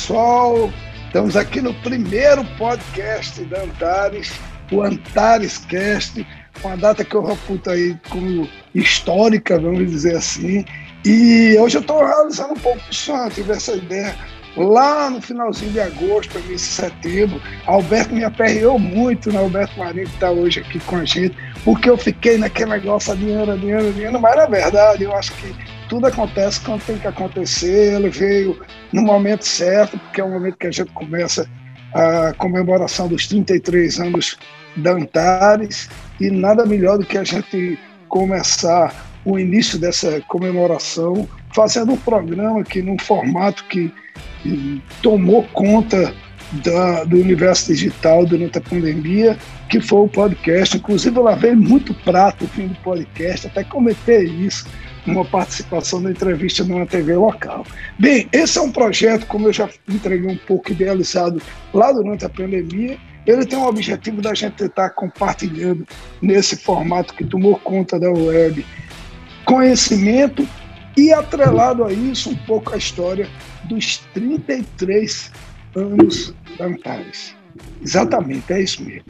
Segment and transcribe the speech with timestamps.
[0.00, 0.72] pessoal,
[1.06, 4.32] estamos aqui no primeiro podcast da Antares,
[4.72, 6.26] o Antares Cast,
[6.64, 10.64] uma data que eu reputo aí como histórica, vamos dizer assim.
[11.04, 14.16] E hoje eu estou realizando um pouco sonho, tive essa ideia
[14.56, 17.40] lá no finalzinho de agosto, início de setembro.
[17.66, 19.38] Alberto me aperreou muito, né?
[19.38, 23.52] Alberto Marinho que está hoje aqui com a gente, porque eu fiquei naquele negócio adiando,
[23.52, 25.54] adiando, adiando, mas na verdade eu acho que
[25.88, 27.94] tudo acontece quando tem que acontecer.
[27.94, 28.60] Ele veio
[28.92, 31.48] no momento certo, porque é o momento que a gente começa
[31.92, 34.38] a comemoração dos 33 anos
[34.76, 35.88] da Antares,
[36.20, 37.78] e nada melhor do que a gente
[38.08, 43.92] começar o início dessa comemoração fazendo um programa que num formato que
[45.02, 46.14] tomou conta
[46.64, 49.38] da, do universo digital durante a pandemia,
[49.68, 50.76] que foi o podcast.
[50.76, 54.66] Inclusive, eu lavei muito prato no fim do podcast, até comentei isso
[55.06, 57.64] uma participação na entrevista numa TV local.
[57.98, 61.40] Bem, esse é um projeto, como eu já entreguei um pouco idealizado
[61.72, 65.86] lá durante a pandemia, ele tem o objetivo da gente estar compartilhando
[66.20, 68.64] nesse formato que tomou conta da web
[69.44, 70.46] conhecimento
[71.00, 73.28] e atrelado a isso um pouco a história
[73.64, 75.32] dos 33
[75.74, 77.34] anos da Antares.
[77.82, 79.04] Exatamente, é isso mesmo.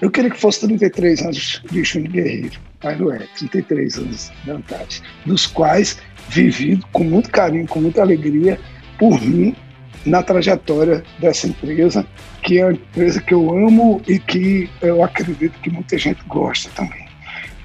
[0.00, 4.50] Eu queria que fosse 33 anos de Júnior Guerreiro mas não é, 33 anos de
[4.50, 8.60] Antares, dos quais vivi com muito carinho, com muita alegria
[8.98, 9.56] por mim
[10.04, 12.06] na trajetória dessa empresa,
[12.42, 16.70] que é uma empresa que eu amo e que eu acredito que muita gente gosta
[16.76, 17.03] também.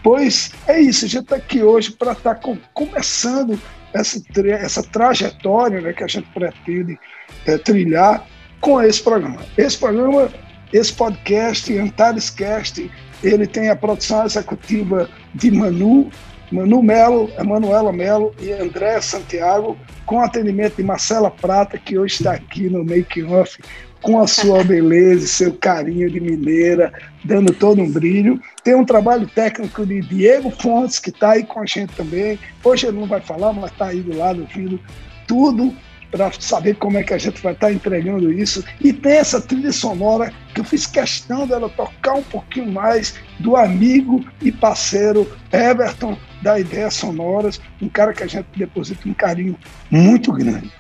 [0.02, 3.60] Pois é isso, a gente está aqui hoje para estar tá com, começando
[3.94, 4.22] essa,
[4.62, 6.98] essa trajetória né, que a gente pretende
[7.46, 8.26] é, trilhar
[8.62, 9.42] com esse programa.
[9.58, 10.30] Esse programa,
[10.72, 12.90] esse podcast, Antares Cast,
[13.24, 16.10] ele tem a produção executiva de Manu,
[16.52, 22.34] Manu Melo, Emanuela Melo e André Santiago, com atendimento de Marcela Prata, que hoje está
[22.34, 23.60] aqui no Make Off,
[24.02, 26.92] com a sua beleza, seu carinho de mineira,
[27.24, 28.42] dando todo um brilho.
[28.64, 32.40] Tem um trabalho técnico de Diego Fontes, que está aí com a gente também.
[32.64, 34.80] Hoje ele não vai falar, mas está aí do lado, ouvindo
[35.28, 35.74] tudo
[36.12, 38.64] para saber como é que a gente vai estar tá entregando isso.
[38.82, 43.56] E tem essa trilha sonora que eu fiz questão dela tocar um pouquinho mais do
[43.56, 49.58] amigo e parceiro Everton da Ideias Sonoras, um cara que a gente deposita um carinho
[49.92, 50.72] muito grande.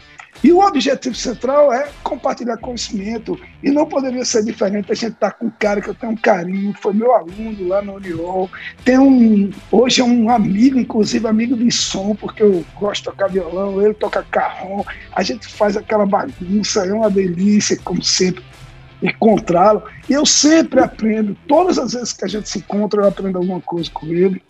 [0.41, 3.37] E o objetivo central é compartilhar conhecimento.
[3.61, 6.13] E não poderia ser diferente a gente estar tá com um cara que eu tenho
[6.13, 8.49] um carinho, foi meu aluno lá na União.
[8.85, 13.27] Tem um, hoje é um amigo, inclusive amigo de som, porque eu gosto de tocar
[13.27, 14.83] violão, ele toca carrom.
[15.11, 18.43] A gente faz aquela bagunça, é uma delícia, como sempre,
[19.03, 19.83] encontrá-lo.
[20.07, 23.59] E eu sempre aprendo, todas as vezes que a gente se encontra, eu aprendo alguma
[23.59, 24.41] coisa com ele.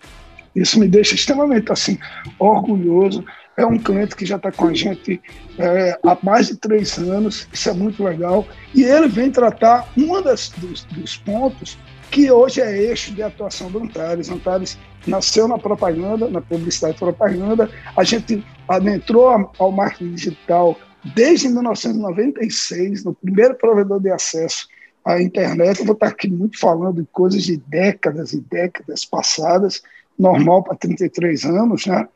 [0.56, 1.98] Isso me deixa extremamente assim
[2.38, 3.24] orgulhoso
[3.60, 5.22] é um cliente que já está com a gente
[5.58, 8.48] é, há mais de três anos, isso é muito legal.
[8.74, 10.50] E ele vem tratar um dos,
[10.92, 11.78] dos, pontos
[12.10, 14.30] que hoje é eixo de atuação do Antares.
[14.30, 17.70] Antares nasceu na propaganda, na publicidade e propaganda.
[17.98, 20.78] A gente adentrou ao marketing digital
[21.14, 24.70] desde 1996, no primeiro provedor de acesso
[25.04, 25.80] à internet.
[25.80, 29.84] Eu vou estar aqui muito falando de coisas de décadas e décadas passadas,
[30.18, 32.08] normal para 33 anos, né?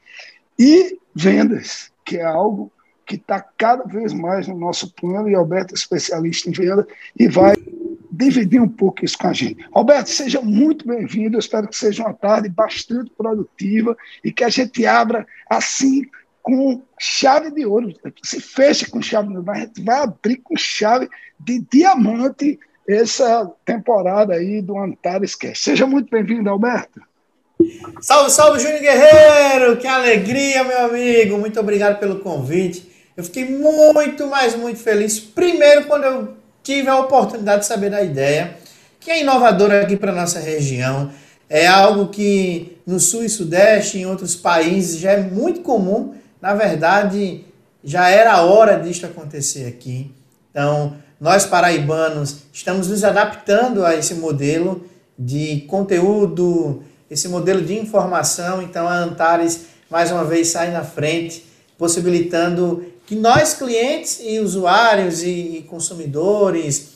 [0.58, 2.72] E vendas, que é algo
[3.06, 6.88] que está cada vez mais no nosso plano, e Alberto é especialista em venda,
[7.20, 7.56] e vai
[8.12, 9.66] dividir um pouco isso com a gente.
[9.72, 14.50] Alberto, seja muito bem-vindo, eu espero que seja uma tarde bastante produtiva e que a
[14.50, 16.04] gente abra assim
[16.42, 20.38] com chave de ouro, se feche com chave de ouro, mas a gente vai abrir
[20.38, 21.10] com chave
[21.40, 25.64] de diamante essa temporada aí do Antares Cast.
[25.64, 27.02] Seja muito bem-vindo, Alberto.
[28.02, 29.78] Salve, salve, Júnior Guerreiro!
[29.78, 31.38] Que alegria, meu amigo!
[31.38, 32.92] Muito obrigado pelo convite.
[33.16, 35.20] Eu fiquei muito, mas muito feliz.
[35.20, 36.34] Primeiro, quando eu
[36.64, 38.58] tive a oportunidade de saber da ideia,
[39.00, 41.12] que é inovadora aqui para nossa região.
[41.50, 46.16] É algo que no Sul e Sudeste, em outros países, já é muito comum.
[46.42, 47.46] Na verdade,
[47.84, 50.12] já era a hora disto acontecer aqui.
[50.50, 54.86] Então, nós paraibanos estamos nos adaptando a esse modelo
[55.20, 56.84] de conteúdo
[57.14, 58.62] esse modelo de informação.
[58.62, 61.46] Então a Antares mais uma vez sai na frente,
[61.78, 66.94] possibilitando que nós clientes e usuários e, consumidores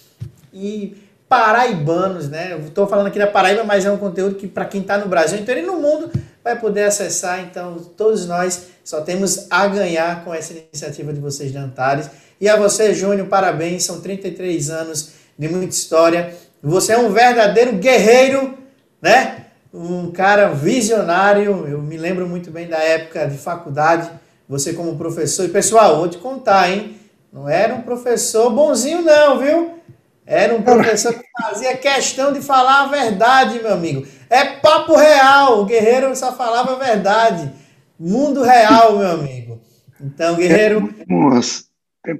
[0.54, 0.96] e
[1.30, 2.58] paraibanos, né?
[2.66, 5.38] Estou falando aqui da Paraíba, mas é um conteúdo que para quem está no Brasil
[5.38, 6.10] inteiro e no mundo
[6.44, 7.42] vai poder acessar.
[7.42, 12.10] Então todos nós só temos a ganhar com essa iniciativa de vocês de Antares.
[12.40, 16.34] E a você, Júnior, parabéns, são 33 anos de muita história.
[16.64, 18.58] Você é um verdadeiro guerreiro,
[19.02, 19.46] né?
[19.74, 21.68] Um cara visionário.
[21.68, 24.10] Eu me lembro muito bem da época de faculdade,
[24.48, 25.46] você como professor.
[25.46, 26.98] E pessoal, vou te contar, hein?
[27.31, 29.78] Não era um professor bonzinho, não, viu?
[30.25, 34.06] Era um professor que fazia questão de falar a verdade, meu amigo.
[34.30, 35.62] É papo real.
[35.62, 37.52] O guerreiro só falava a verdade.
[38.00, 39.62] Mundo real, meu amigo.
[40.00, 40.94] Então, guerreiro,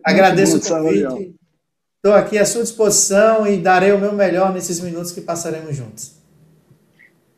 [0.04, 1.36] agradeço o convite.
[1.98, 6.17] Estou aqui à sua disposição e darei o meu melhor nesses minutos que passaremos juntos.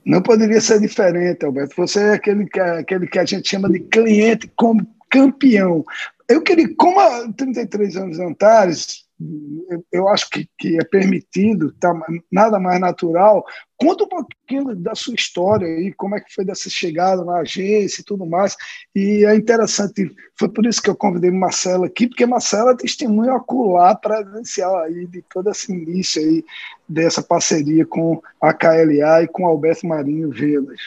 [0.09, 1.75] Não poderia ser diferente, Alberto.
[1.77, 5.85] Você é aquele que, aquele que a gente chama de cliente como campeão.
[6.27, 9.05] Eu queria, como há 33 anos Antares,
[9.91, 11.93] eu acho que, que é permitido, tá,
[12.31, 13.45] nada mais natural.
[13.75, 18.01] Conta um pouquinho da sua história aí, como é que foi dessa chegada na agência
[18.01, 18.55] e tudo mais.
[18.95, 23.35] E é interessante, foi por isso que eu convidei Marcela aqui, porque Marcela é testemunha
[23.35, 26.43] ocular presencial aí de todo esse início aí
[26.87, 30.79] dessa parceria com a KLA e com Alberto Marinho Velas.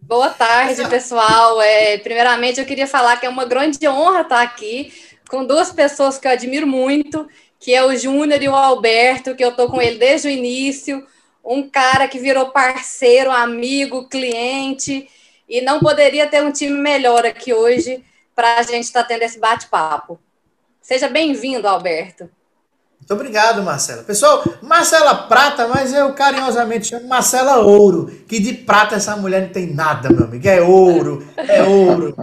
[0.00, 1.60] Boa tarde, pessoal.
[1.60, 4.92] É, primeiramente, eu queria falar que é uma grande honra estar aqui
[5.28, 7.26] com duas pessoas que eu admiro muito
[7.64, 11.02] que é o Júnior e o Alberto, que eu estou com ele desde o início,
[11.42, 15.08] um cara que virou parceiro, amigo, cliente,
[15.48, 18.04] e não poderia ter um time melhor aqui hoje
[18.36, 20.20] para a gente estar tá tendo esse bate-papo.
[20.82, 22.28] Seja bem-vindo, Alberto.
[23.00, 24.02] Muito obrigado, Marcela.
[24.02, 29.48] Pessoal, Marcela Prata, mas eu carinhosamente chamo Marcela Ouro, que de prata essa mulher não
[29.48, 30.46] tem nada, meu amigo.
[30.46, 32.14] É ouro, é ouro.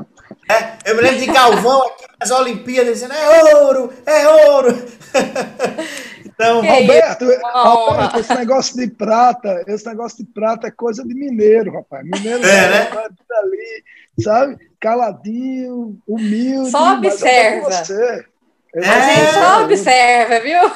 [0.51, 4.69] É, eu me lembro de Galvão aqui nas Olimpíadas dizendo: é ouro, é ouro.
[6.25, 11.73] então, Roberto, Roberto, esse negócio de prata, esse negócio de prata é coisa de mineiro,
[11.73, 12.03] rapaz.
[12.03, 12.89] Mineiro é, né?
[13.39, 13.83] ali,
[14.21, 14.57] sabe?
[14.79, 16.71] Caladinho, humilde.
[16.71, 17.71] Só observa.
[17.71, 18.25] Você.
[18.73, 20.71] É, a gente só observa, viu?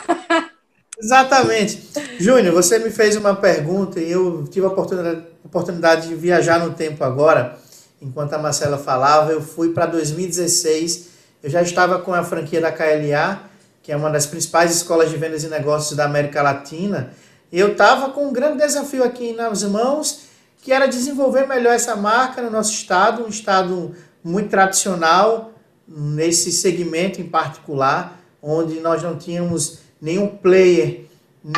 [0.97, 1.89] Exatamente.
[2.19, 6.73] Júnior, você me fez uma pergunta e eu tive a oportunidade, oportunidade de viajar no
[6.73, 7.57] tempo agora
[8.01, 11.09] enquanto a Marcela falava, eu fui para 2016.
[11.43, 13.43] Eu já estava com a franquia da KLA,
[13.81, 17.11] que é uma das principais escolas de vendas e negócios da América Latina.
[17.51, 20.21] E eu estava com um grande desafio aqui nas mãos,
[20.61, 25.51] que era desenvolver melhor essa marca no nosso estado, um estado muito tradicional
[25.87, 31.05] nesse segmento em particular, onde nós não tínhamos nenhum player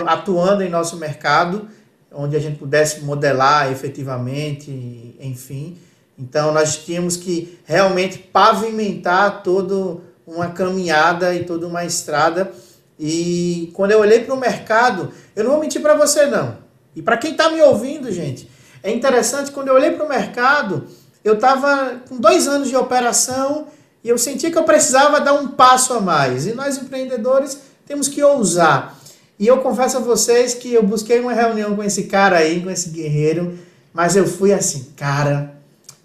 [0.05, 1.69] atuando em nosso mercado,
[2.11, 5.77] onde a gente pudesse modelar efetivamente, enfim.
[6.17, 12.51] Então nós tínhamos que realmente pavimentar toda uma caminhada e toda uma estrada.
[12.99, 16.57] E quando eu olhei para o mercado, eu não vou mentir para você não.
[16.95, 18.49] E para quem está me ouvindo, gente,
[18.81, 20.85] é interessante quando eu olhei para o mercado,
[21.23, 23.67] eu estava com dois anos de operação
[24.03, 26.47] e eu sentia que eu precisava dar um passo a mais.
[26.47, 28.97] E nós empreendedores temos que ousar.
[29.39, 32.71] E eu confesso a vocês que eu busquei uma reunião com esse cara aí, com
[32.71, 33.59] esse guerreiro,
[33.93, 35.56] mas eu fui assim, cara,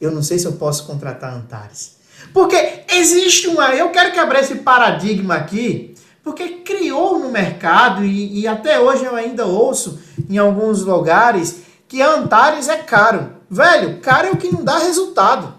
[0.03, 1.97] eu não sei se eu posso contratar Antares.
[2.35, 3.73] Porque existe uma.
[3.75, 5.95] Eu quero quebrar esse paradigma aqui,
[6.25, 12.03] porque criou no mercado, e, e até hoje eu ainda ouço em alguns lugares, que
[12.03, 13.35] Antares é caro.
[13.49, 15.55] Velho, caro é o que não dá resultado.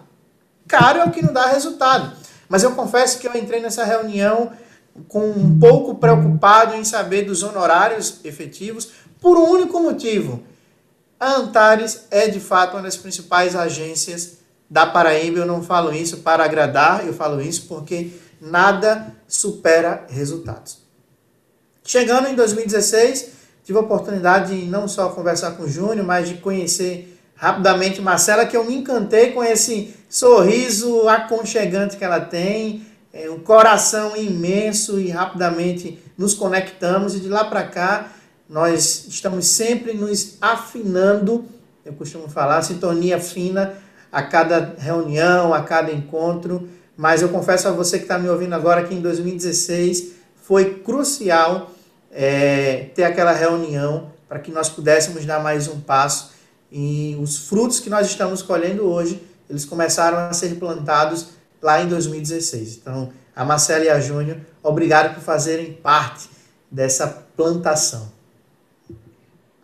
[0.67, 2.11] Caro é o que não dá resultado.
[2.49, 4.51] Mas eu confesso que eu entrei nessa reunião
[5.07, 8.89] com um pouco preocupado em saber dos honorários efetivos,
[9.21, 10.43] por um único motivo
[11.23, 14.39] a Antares é de fato uma das principais agências
[14.69, 15.39] da Paraíba.
[15.39, 18.11] Eu não falo isso para agradar, eu falo isso porque
[18.41, 20.79] nada supera resultados.
[21.81, 23.31] Chegando em 2016,
[23.63, 28.45] tive a oportunidade de não só conversar com o Júnior, mas de conhecer rapidamente Marcela,
[28.45, 34.99] que eu me encantei com esse sorriso aconchegante que ela tem, é, um coração imenso
[34.99, 38.11] e rapidamente nos conectamos e de lá para cá
[38.49, 41.45] nós estamos sempre nos afinando,
[41.85, 43.75] eu costumo falar, sintonia fina
[44.11, 48.53] a cada reunião, a cada encontro, mas eu confesso a você que está me ouvindo
[48.53, 51.71] agora que em 2016 foi crucial
[52.11, 56.31] é, ter aquela reunião para que nós pudéssemos dar mais um passo
[56.71, 61.27] e os frutos que nós estamos colhendo hoje, eles começaram a ser plantados
[61.61, 62.77] lá em 2016.
[62.77, 66.29] Então, a Marcela e a Júnior, obrigado por fazerem parte
[66.71, 67.07] dessa
[67.37, 68.11] plantação.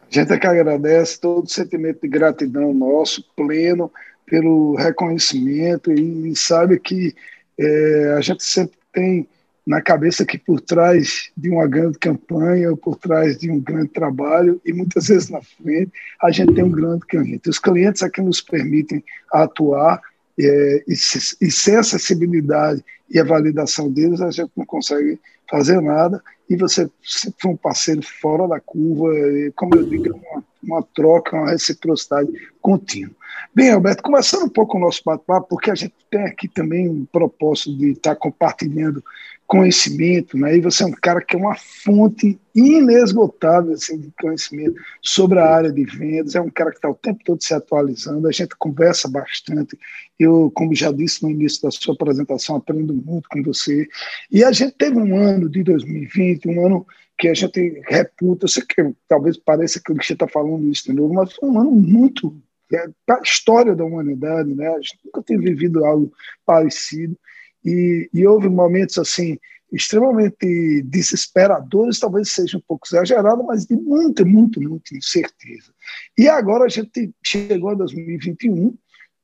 [0.09, 3.91] A gente é que agradece todo o sentimento de gratidão nosso, pleno,
[4.25, 7.15] pelo reconhecimento e, sabe que
[7.59, 9.27] é, a gente sempre tem
[9.65, 14.59] na cabeça que por trás de uma grande campanha, por trás de um grande trabalho
[14.65, 17.47] e muitas vezes na frente, a gente tem um grande cliente.
[17.47, 20.01] Os clientes é que nos permitem atuar
[20.39, 26.21] é, e, e sem acessibilidade e a validação deles, a gente não consegue fazer nada
[26.49, 30.43] e você sempre foi um parceiro fora da curva, e, como eu digo, é uma,
[30.63, 32.29] uma troca, uma reciprocidade
[32.59, 33.15] contínua.
[33.53, 37.05] Bem, Alberto, começando um pouco o nosso bate-papo, porque a gente tem aqui também um
[37.05, 39.03] propósito de estar compartilhando
[39.49, 40.55] conhecimento, né?
[40.55, 45.49] E você é um cara que é uma fonte inesgotável assim, de conhecimento sobre a
[45.49, 48.55] área de vendas, é um cara que está o tempo todo se atualizando, a gente
[48.59, 49.75] conversa bastante.
[50.19, 53.87] Eu, como já disse no início da sua apresentação, aprendo muito com você.
[54.31, 56.85] E a gente teve um ano de 2020, um ano
[57.17, 60.93] que a gente reputa, eu sei que talvez pareça que você está falando isso de
[60.93, 62.39] novo, mas foi um ano muito
[62.71, 64.67] é, a história da humanidade, né?
[64.67, 66.13] A gente nunca tem vivido algo
[66.45, 67.17] parecido.
[67.63, 69.37] E, e houve momentos assim
[69.71, 75.71] extremamente desesperadores, talvez seja um pouco exagerado, mas de muita, muita, muita incerteza.
[76.17, 78.75] E agora a gente chegou a 2021,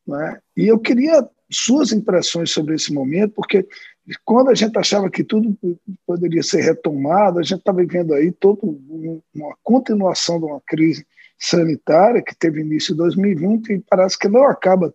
[0.07, 0.39] né?
[0.55, 3.67] e eu queria suas impressões sobre esse momento, porque
[4.23, 5.57] quando a gente achava que tudo
[6.05, 8.61] poderia ser retomado, a gente está vivendo aí toda
[9.33, 11.05] uma continuação de uma crise
[11.37, 14.93] sanitária que teve início em 2020 e parece que não acaba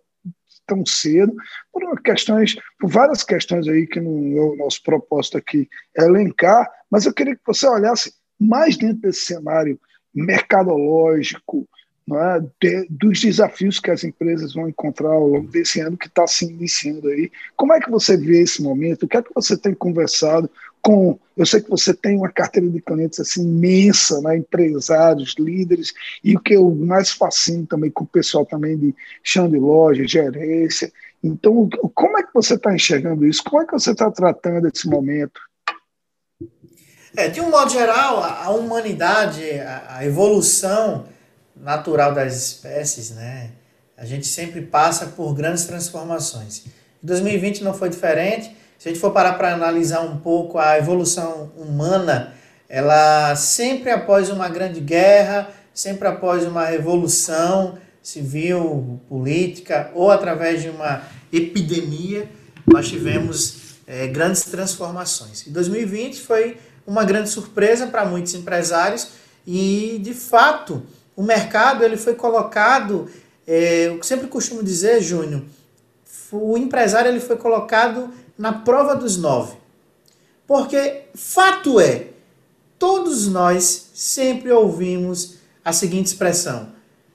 [0.71, 1.35] tão cedo,
[1.73, 6.65] por questões, por várias questões aí que não é o nosso propósito aqui é elencar,
[6.89, 9.77] mas eu queria que você olhasse mais dentro desse cenário
[10.15, 11.67] mercadológico,
[12.09, 12.39] é?
[12.61, 16.45] de, dos desafios que as empresas vão encontrar ao longo desse ano que está se
[16.45, 17.29] iniciando aí.
[17.55, 19.03] Como é que você vê esse momento?
[19.03, 20.49] O que é que você tem conversado
[20.81, 21.19] com.
[21.37, 24.37] Eu sei que você tem uma carteira de clientes assim imensa, né?
[24.37, 29.49] empresários, líderes, e o que eu mais fascino também com o pessoal também de chão
[29.49, 30.91] de loja, gerência.
[31.23, 33.43] Então, como é que você está enxergando isso?
[33.43, 35.39] Como é que você está tratando esse momento?
[37.15, 39.43] É, de um modo geral, a humanidade,
[39.87, 41.05] a evolução
[41.55, 43.51] natural das espécies, né?
[43.97, 46.65] A gente sempre passa por grandes transformações.
[47.03, 48.55] 2020 não foi diferente.
[48.81, 52.33] Se a gente for parar para analisar um pouco a evolução humana,
[52.67, 60.69] ela sempre após uma grande guerra, sempre após uma revolução civil, política ou através de
[60.69, 62.27] uma epidemia,
[62.65, 65.45] nós tivemos é, grandes transformações.
[65.45, 66.57] E 2020 foi
[66.87, 69.09] uma grande surpresa para muitos empresários
[69.45, 70.81] e, de fato,
[71.15, 73.07] o mercado ele foi colocado,
[73.45, 75.43] é, eu sempre costumo dizer, Júnior,
[76.31, 78.11] o empresário ele foi colocado
[78.41, 79.53] na prova dos nove.
[80.47, 82.07] Porque fato é,
[82.79, 86.69] todos nós sempre ouvimos a seguinte expressão: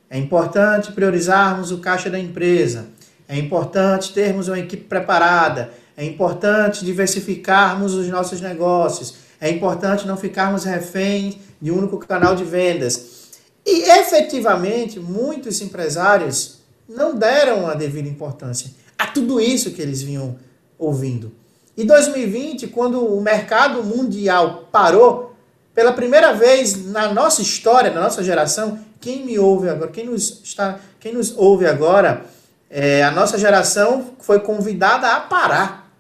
[0.09, 2.87] é importante priorizarmos o caixa da empresa,
[3.29, 10.17] é importante termos uma equipe preparada, é importante diversificarmos os nossos negócios, é importante não
[10.17, 13.27] ficarmos reféns de um único canal de vendas.
[13.67, 20.37] E efetivamente, muitos empresários não deram a devida importância a tudo isso que eles vinham
[20.79, 21.33] ouvindo.
[21.77, 25.35] E 2020, quando o mercado mundial parou,
[25.75, 30.41] pela primeira vez na nossa história, na nossa geração, quem me ouve agora, quem nos,
[30.43, 32.25] está, quem nos ouve agora,
[32.71, 35.93] é, a nossa geração foi convidada a parar.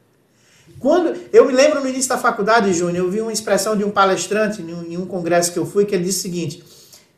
[0.78, 3.90] Quando eu me lembro no início da faculdade, Júnior, eu vi uma expressão de um
[3.90, 6.64] palestrante em um, em um congresso que eu fui que ele disse o seguinte: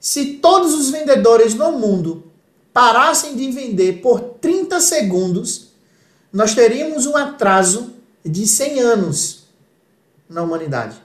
[0.00, 2.24] se todos os vendedores no mundo
[2.72, 5.67] parassem de vender por 30 segundos,
[6.32, 7.94] nós teríamos um atraso
[8.25, 9.44] de 100 anos
[10.28, 10.97] na humanidade.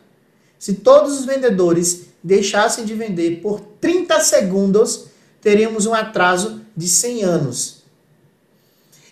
[0.60, 5.08] Se todos os vendedores deixassem de vender por 30 segundos,
[5.42, 7.84] teríamos um atraso de 100 anos.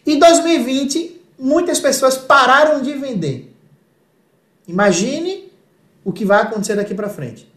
[0.05, 3.53] Em 2020, muitas pessoas pararam de vender.
[4.67, 5.51] Imagine
[6.03, 7.51] o que vai acontecer daqui para frente.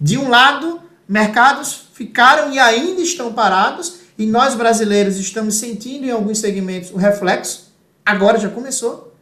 [0.00, 6.10] De um lado, mercados ficaram e ainda estão parados, e nós brasileiros estamos sentindo em
[6.10, 7.72] alguns segmentos o reflexo.
[8.04, 9.14] Agora já começou.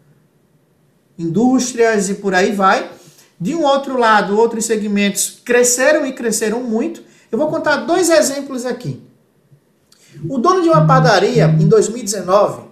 [1.19, 2.91] Indústrias e por aí vai.
[3.41, 7.03] De um outro lado, outros segmentos cresceram e cresceram muito.
[7.31, 9.03] Eu vou contar dois exemplos aqui.
[10.29, 12.63] O dono de uma padaria em 2019,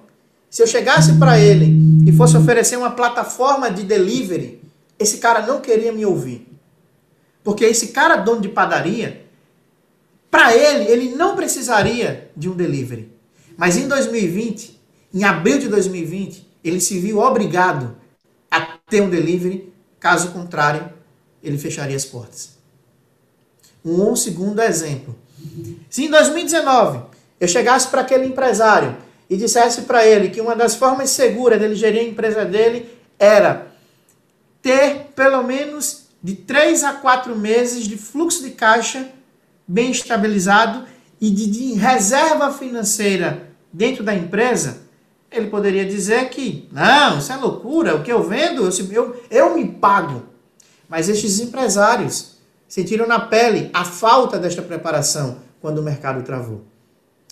[0.48, 1.76] se eu chegasse para ele
[2.06, 4.62] e fosse oferecer uma plataforma de delivery,
[4.98, 6.46] esse cara não queria me ouvir.
[7.42, 9.21] Porque esse cara dono de padaria,
[10.32, 13.12] para ele, ele não precisaria de um delivery.
[13.54, 14.80] Mas em 2020,
[15.12, 17.94] em abril de 2020, ele se viu obrigado
[18.50, 19.70] a ter um delivery,
[20.00, 20.90] caso contrário,
[21.42, 22.56] ele fecharia as portas.
[23.84, 25.14] Um segundo exemplo.
[25.90, 27.00] Se em 2019
[27.38, 28.96] eu chegasse para aquele empresário
[29.28, 33.66] e dissesse para ele que uma das formas seguras dele gerir a empresa dele era
[34.62, 39.12] ter pelo menos de 3 a 4 meses de fluxo de caixa
[39.66, 40.84] bem estabilizado
[41.20, 44.78] e de, reserva financeira dentro da empresa,
[45.30, 49.66] ele poderia dizer que, não, isso é loucura, o que eu vendo, eu, eu, me
[49.66, 50.24] pago.
[50.88, 52.32] Mas estes empresários
[52.68, 56.62] sentiram na pele a falta desta preparação quando o mercado travou.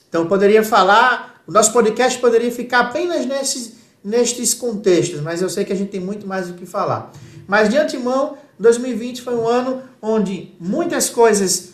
[0.08, 5.64] Então, poderia falar, o nosso podcast poderia ficar apenas nesses, nestes contextos, mas eu sei
[5.64, 7.10] que a gente tem muito mais do que falar.
[7.46, 11.70] Mas, de antemão, 2020 foi um ano onde muitas coisas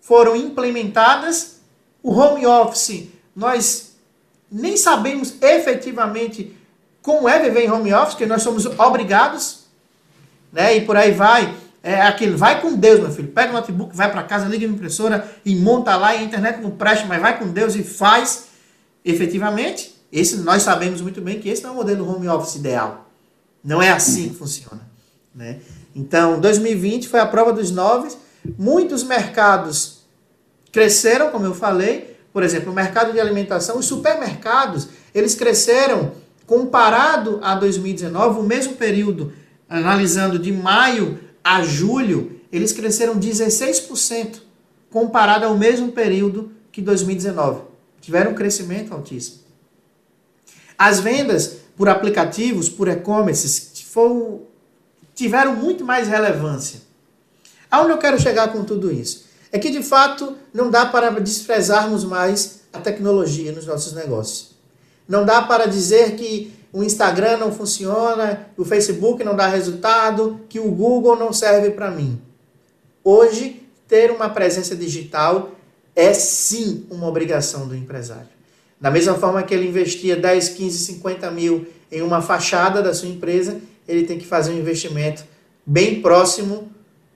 [0.00, 1.60] foram implementadas.
[2.02, 3.92] O home office, nós
[4.50, 6.56] nem sabemos efetivamente
[7.02, 9.66] como é viver em home office, que nós somos obrigados,
[10.52, 10.76] né?
[10.76, 11.54] E por aí vai.
[11.82, 13.28] É aquilo, vai com Deus, meu filho.
[13.28, 16.14] Pega o notebook, vai para casa, liga a impressora e monta lá.
[16.14, 18.48] E a internet não presta, mas vai com Deus e faz
[19.02, 19.94] efetivamente.
[20.12, 23.08] Esse nós sabemos muito bem que esse não é o modelo home office ideal.
[23.64, 24.82] Não é assim que funciona,
[25.34, 25.60] né?
[25.94, 28.14] Então, 2020 foi a prova dos nove.
[28.58, 30.00] Muitos mercados
[30.72, 32.16] cresceram, como eu falei.
[32.32, 36.12] Por exemplo, o mercado de alimentação, os supermercados, eles cresceram
[36.46, 39.32] comparado a 2019, o mesmo período,
[39.68, 44.40] analisando de maio a julho, eles cresceram 16%
[44.90, 47.62] comparado ao mesmo período que 2019.
[48.00, 49.40] Tiveram um crescimento altíssimo.
[50.76, 53.70] As vendas por aplicativos, por e-commerce,
[55.14, 56.80] tiveram muito mais relevância.
[57.70, 59.26] Aonde eu quero chegar com tudo isso?
[59.52, 64.50] É que de fato não dá para desprezarmos mais a tecnologia nos nossos negócios.
[65.08, 70.60] Não dá para dizer que o Instagram não funciona, o Facebook não dá resultado, que
[70.60, 72.20] o Google não serve para mim.
[73.02, 75.50] Hoje, ter uma presença digital
[75.96, 78.28] é sim uma obrigação do empresário.
[78.80, 83.08] Da mesma forma que ele investia 10, 15, 50 mil em uma fachada da sua
[83.08, 85.24] empresa, ele tem que fazer um investimento
[85.66, 86.70] bem próximo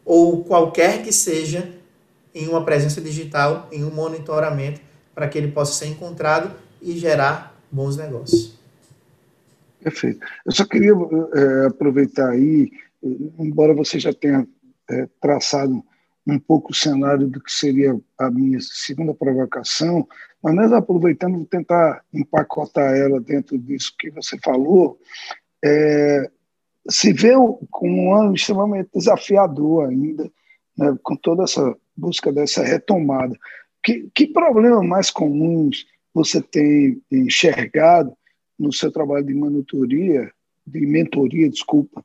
[0.04, 1.72] ou qualquer que seja
[2.34, 4.80] em uma presença digital, em um monitoramento,
[5.14, 6.50] para que ele possa ser encontrado
[6.82, 8.58] e gerar bons negócios.
[9.80, 10.26] Perfeito.
[10.44, 12.70] Eu só queria é, aproveitar aí,
[13.38, 14.46] embora você já tenha
[14.90, 15.84] é, traçado
[16.26, 20.08] um pouco o cenário do que seria a minha segunda provocação,
[20.42, 24.98] mas mesmo aproveitando, vou tentar empacotar ela dentro disso que você falou.
[25.62, 26.30] É,
[26.88, 27.32] se vê
[27.70, 30.30] com um ano extremamente desafiador ainda,
[30.76, 33.36] né, com toda essa busca dessa retomada.
[33.82, 38.12] Que, que problemas mais comuns você tem enxergado
[38.58, 40.30] no seu trabalho de monitoria,
[40.66, 42.04] de mentoria, desculpa,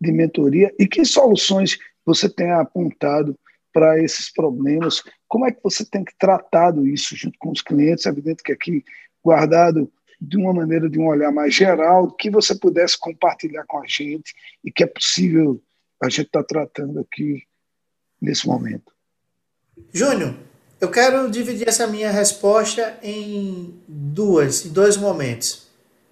[0.00, 3.38] de mentoria, e que soluções você tem apontado
[3.72, 5.02] para esses problemas?
[5.28, 8.06] Como é que você tem tratado isso junto com os clientes?
[8.06, 8.84] É evidente que aqui,
[9.22, 13.86] guardado de uma maneira, de um olhar mais geral, que você pudesse compartilhar com a
[13.86, 15.60] gente e que é possível
[16.00, 17.42] a gente estar tá tratando aqui
[18.20, 18.92] nesse momento.
[19.92, 20.34] Júnior,
[20.80, 25.68] eu quero dividir essa minha resposta em duas, em dois momentos.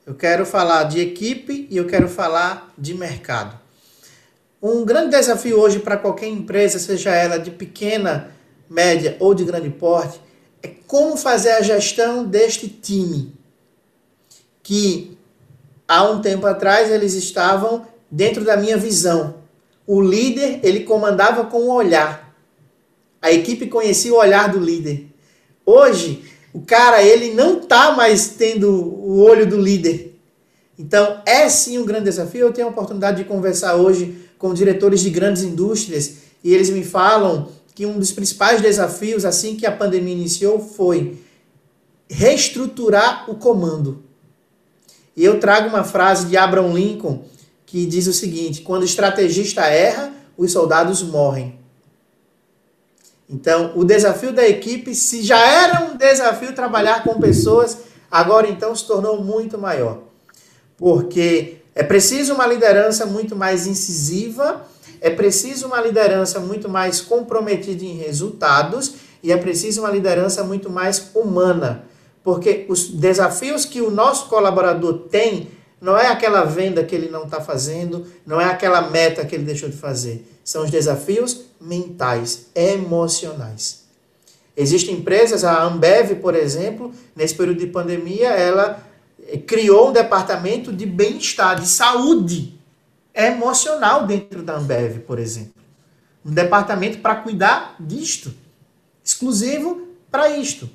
[0.06, 3.58] Eu quero falar de equipe e eu quero falar de mercado.
[4.60, 8.30] Um grande desafio hoje para qualquer empresa, seja ela de pequena,
[8.68, 10.20] média ou de grande porte,
[10.62, 13.37] é como fazer a gestão deste time.
[14.68, 15.16] Que
[15.88, 19.36] há um tempo atrás eles estavam dentro da minha visão.
[19.86, 22.36] O líder, ele comandava com o olhar.
[23.22, 25.06] A equipe conhecia o olhar do líder.
[25.64, 30.14] Hoje, o cara ele não está mais tendo o olho do líder.
[30.78, 32.42] Então, é sim um grande desafio.
[32.42, 36.84] Eu tenho a oportunidade de conversar hoje com diretores de grandes indústrias e eles me
[36.84, 41.18] falam que um dos principais desafios assim que a pandemia iniciou foi
[42.06, 44.07] reestruturar o comando.
[45.18, 47.24] E eu trago uma frase de Abraham Lincoln
[47.66, 51.58] que diz o seguinte: quando o estrategista erra, os soldados morrem.
[53.28, 57.78] Então, o desafio da equipe, se já era um desafio trabalhar com pessoas,
[58.08, 59.98] agora então se tornou muito maior.
[60.76, 64.64] Porque é preciso uma liderança muito mais incisiva,
[65.00, 70.70] é preciso uma liderança muito mais comprometida em resultados e é preciso uma liderança muito
[70.70, 71.87] mais humana.
[72.28, 75.48] Porque os desafios que o nosso colaborador tem
[75.80, 79.44] não é aquela venda que ele não está fazendo, não é aquela meta que ele
[79.44, 83.84] deixou de fazer são os desafios mentais, emocionais.
[84.56, 88.82] Existem empresas, a Ambev, por exemplo, nesse período de pandemia, ela
[89.26, 92.58] eh, criou um departamento de bem-estar, de saúde
[93.14, 95.52] emocional dentro da Ambev, por exemplo.
[96.24, 98.32] Um departamento para cuidar disto,
[99.04, 100.66] exclusivo para isto.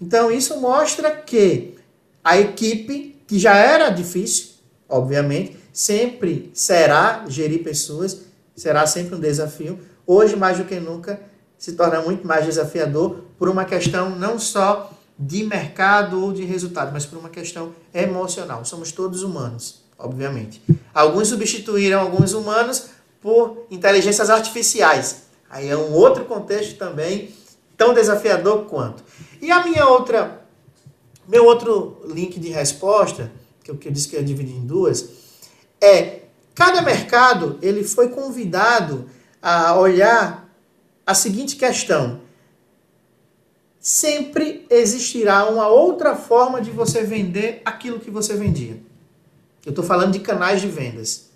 [0.00, 1.74] Então, isso mostra que
[2.22, 4.56] a equipe, que já era difícil,
[4.88, 8.22] obviamente, sempre será gerir pessoas,
[8.54, 9.78] será sempre um desafio.
[10.06, 11.20] Hoje, mais do que nunca,
[11.58, 16.92] se torna muito mais desafiador por uma questão não só de mercado ou de resultado,
[16.92, 18.64] mas por uma questão emocional.
[18.64, 20.62] Somos todos humanos, obviamente.
[20.92, 22.86] Alguns substituíram alguns humanos
[23.20, 25.22] por inteligências artificiais.
[25.48, 27.30] Aí é um outro contexto também
[27.76, 29.02] tão desafiador quanto.
[29.40, 30.46] E a minha outra,
[31.26, 35.08] meu outro link de resposta, que eu, disse que ia dividir em duas,
[35.80, 36.20] é
[36.54, 39.08] cada mercado ele foi convidado
[39.42, 40.48] a olhar
[41.04, 42.20] a seguinte questão:
[43.78, 48.80] sempre existirá uma outra forma de você vender aquilo que você vendia.
[49.64, 51.30] Eu estou falando de canais de vendas.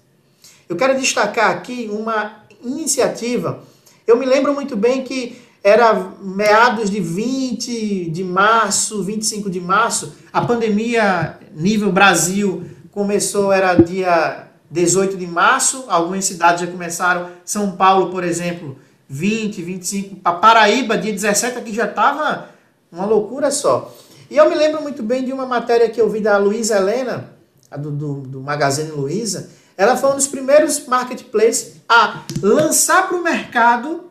[0.69, 3.65] Eu quero destacar aqui uma iniciativa.
[4.07, 10.15] Eu me lembro muito bem que era meados de 20 de março, 25 de março.
[10.33, 15.85] A pandemia nível Brasil começou, era dia 18 de março.
[15.89, 17.29] Algumas cidades já começaram.
[17.45, 18.77] São Paulo, por exemplo,
[19.09, 20.17] 20, 25.
[20.17, 22.49] Para Paraíba, dia 17 aqui já estava
[22.91, 23.95] uma loucura só.
[24.31, 27.33] E eu me lembro muito bem de uma matéria que eu vi da Luísa Helena,
[27.77, 29.51] do, do, do Magazine Luiza.
[29.77, 34.10] Ela foi um dos primeiros marketplaces a lançar para o mercado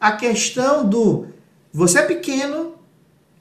[0.00, 1.26] a questão do
[1.72, 2.74] você é pequeno,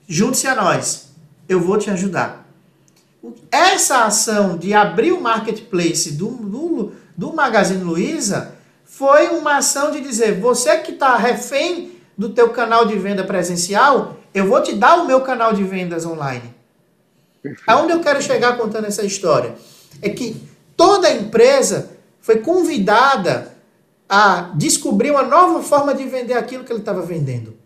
[0.08, 1.10] junte-se a nós,
[1.48, 2.46] eu vou te ajudar.
[3.52, 8.54] Essa ação de abrir o marketplace do, do, do Magazine Luiza
[8.86, 14.18] foi uma ação de dizer, você que está refém do teu canal de venda presencial,
[14.34, 16.54] eu vou te dar o meu canal de vendas online.
[17.66, 19.56] Aonde eu quero chegar contando essa história?
[20.02, 20.42] É que
[20.76, 21.92] toda empresa
[22.22, 23.57] foi convidada
[24.10, 27.58] a descobrir uma nova forma de vender aquilo que ele estava vendendo.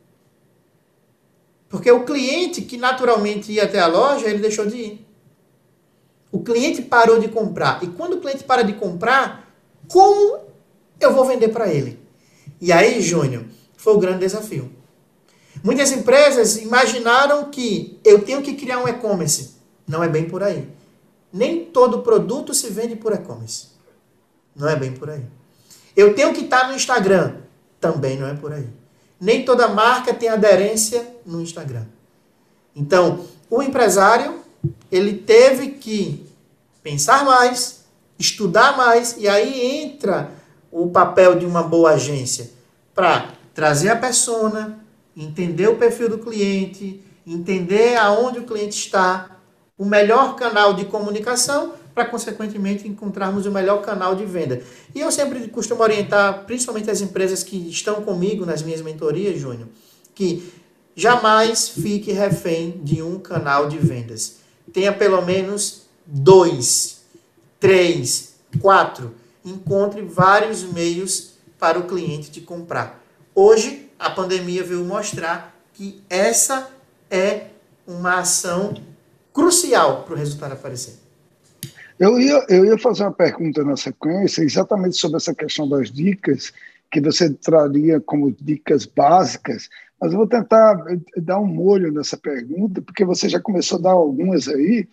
[1.69, 5.07] Porque o cliente que naturalmente ia até a loja, ele deixou de ir.
[6.31, 7.83] O cliente parou de comprar.
[7.83, 9.53] E quando o cliente para de comprar,
[9.87, 10.39] como
[10.99, 11.99] eu vou vender para ele.
[12.59, 14.71] E aí, Júnior, foi o grande desafio.
[15.63, 19.55] Muitas empresas imaginaram que eu tenho que criar um e-commerce.
[19.87, 20.67] Não é bem por aí.
[21.31, 23.67] Nem todo produto se vende por e-commerce.
[24.55, 25.23] Não é bem por aí.
[25.95, 27.35] Eu tenho que estar no Instagram.
[27.79, 28.67] Também não é por aí.
[29.19, 31.85] Nem toda marca tem aderência no Instagram.
[32.75, 34.39] Então, o empresário,
[34.91, 36.25] ele teve que
[36.81, 37.83] pensar mais,
[38.17, 40.31] estudar mais, e aí entra
[40.71, 42.49] o papel de uma boa agência
[42.95, 44.79] para trazer a persona,
[45.15, 49.37] entender o perfil do cliente, entender aonde o cliente está,
[49.77, 54.61] o melhor canal de comunicação para, consequentemente, encontrarmos o melhor canal de venda.
[54.93, 59.67] E eu sempre costumo orientar, principalmente as empresas que estão comigo nas minhas mentorias, Júnior,
[60.13, 60.51] que
[60.95, 64.37] jamais fique refém de um canal de vendas.
[64.71, 67.01] Tenha pelo menos dois,
[67.59, 73.03] três, quatro encontre vários meios para o cliente te comprar.
[73.33, 76.69] Hoje, a pandemia veio mostrar que essa
[77.09, 77.47] é
[77.87, 78.75] uma ação
[79.33, 81.00] crucial para o resultado aparecer.
[82.01, 86.51] Eu ia, eu ia fazer uma pergunta na sequência, exatamente sobre essa questão das dicas,
[86.91, 90.83] que você traria como dicas básicas, mas eu vou tentar
[91.15, 94.89] dar um molho nessa pergunta, porque você já começou a dar algumas aí.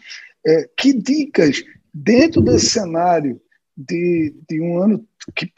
[0.47, 3.41] É, que dicas, dentro desse cenário
[3.75, 5.51] de, de um ano que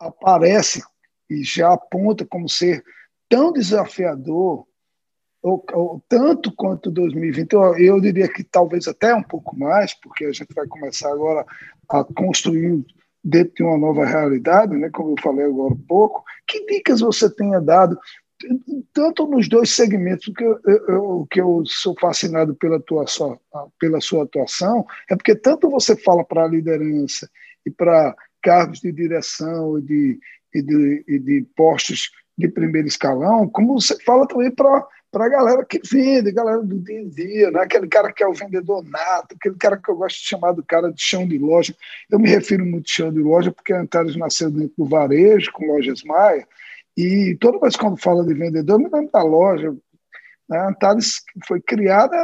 [0.00, 0.82] aparece
[1.28, 2.82] e já aponta como ser
[3.28, 4.66] tão desafiador,
[5.44, 10.24] ou, ou, tanto quanto 2020, eu, eu diria que talvez até um pouco mais, porque
[10.24, 11.44] a gente vai começar agora
[11.86, 12.82] a construir
[13.22, 16.24] dentro de uma nova realidade, né, como eu falei agora um pouco.
[16.48, 17.98] Que dicas você tenha dado,
[18.94, 23.38] tanto nos dois segmentos, porque eu, eu, que eu sou fascinado pela, tua, sua,
[23.78, 27.28] pela sua atuação, é porque tanto você fala para a liderança
[27.66, 30.20] e para cargos de direção e de,
[30.54, 35.28] e de, e de postos de primeiro escalão, como você fala também para para a
[35.28, 37.60] galera que vende, galera do dia a dia, né?
[37.60, 40.64] aquele cara que é o vendedor nato, aquele cara que eu gosto de chamar do
[40.64, 41.72] cara de chão de loja.
[42.10, 45.66] Eu me refiro muito chão de loja porque a Antares nasceu dentro do varejo, com
[45.66, 46.44] lojas Maia,
[46.96, 49.72] e toda vez quando fala de vendedor, eu me lembro da loja,
[50.48, 50.58] né?
[50.58, 52.16] A Antares foi criada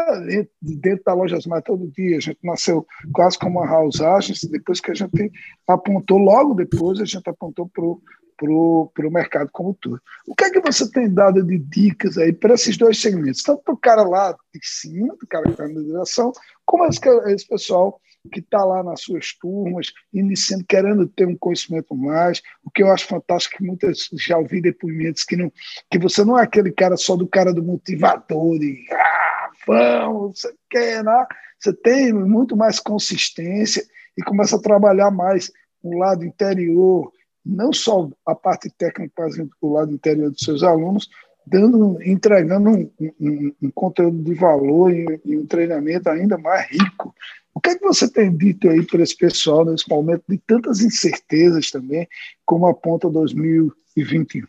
[0.61, 2.19] dentro da Lojas Mais todo dia.
[2.19, 5.33] A gente nasceu quase como uma house agents, depois que a gente
[5.67, 8.01] apontou, logo depois, a gente apontou para o
[8.41, 10.01] pro, mercado como todo.
[10.27, 13.43] O que é que você tem dado de dicas aí para esses dois segmentos?
[13.43, 16.33] Tanto para o cara lá de cima, do cara que está na direção,
[16.65, 18.01] como esse, esse pessoal
[18.33, 22.43] que está lá nas suas turmas, iniciando, querendo ter um conhecimento mais.
[22.65, 25.53] O que eu acho fantástico que muitas já ouvi depoimentos que não
[25.91, 30.55] que você não é aquele cara só do cara do motivador, de ah, vamos, você
[30.71, 31.27] quer, né?
[31.59, 33.83] Você tem muito mais consistência
[34.17, 35.51] e começa a trabalhar mais
[35.83, 37.11] o lado interior,
[37.45, 41.09] não só a parte técnica, mas o lado interior dos seus alunos,
[41.47, 47.15] dando, entregando um, um, um conteúdo de valor e, e um treinamento ainda mais rico
[47.55, 50.81] o que é que você tem dito aí para esse pessoal nesse momento de tantas
[50.81, 52.09] incertezas também,
[52.47, 54.47] como aponta 2021?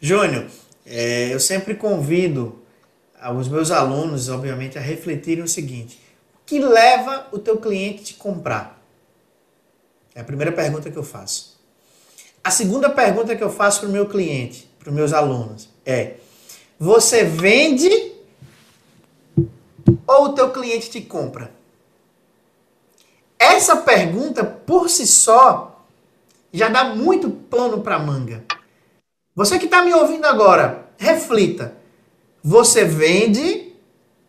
[0.00, 0.46] Júnior,
[0.84, 2.60] é, eu sempre convido
[3.36, 6.00] os meus alunos, obviamente, a refletirem o seguinte:
[6.34, 8.78] o que leva o teu cliente a te comprar?
[10.14, 11.57] É a primeira pergunta que eu faço.
[12.48, 16.14] A segunda pergunta que eu faço para o meu cliente, para os meus alunos, é:
[16.80, 17.90] você vende
[20.06, 21.52] ou o teu cliente te compra?
[23.38, 25.84] Essa pergunta, por si só,
[26.50, 28.42] já dá muito pano para manga.
[29.34, 31.74] Você que está me ouvindo agora, reflita.
[32.42, 33.74] Você vende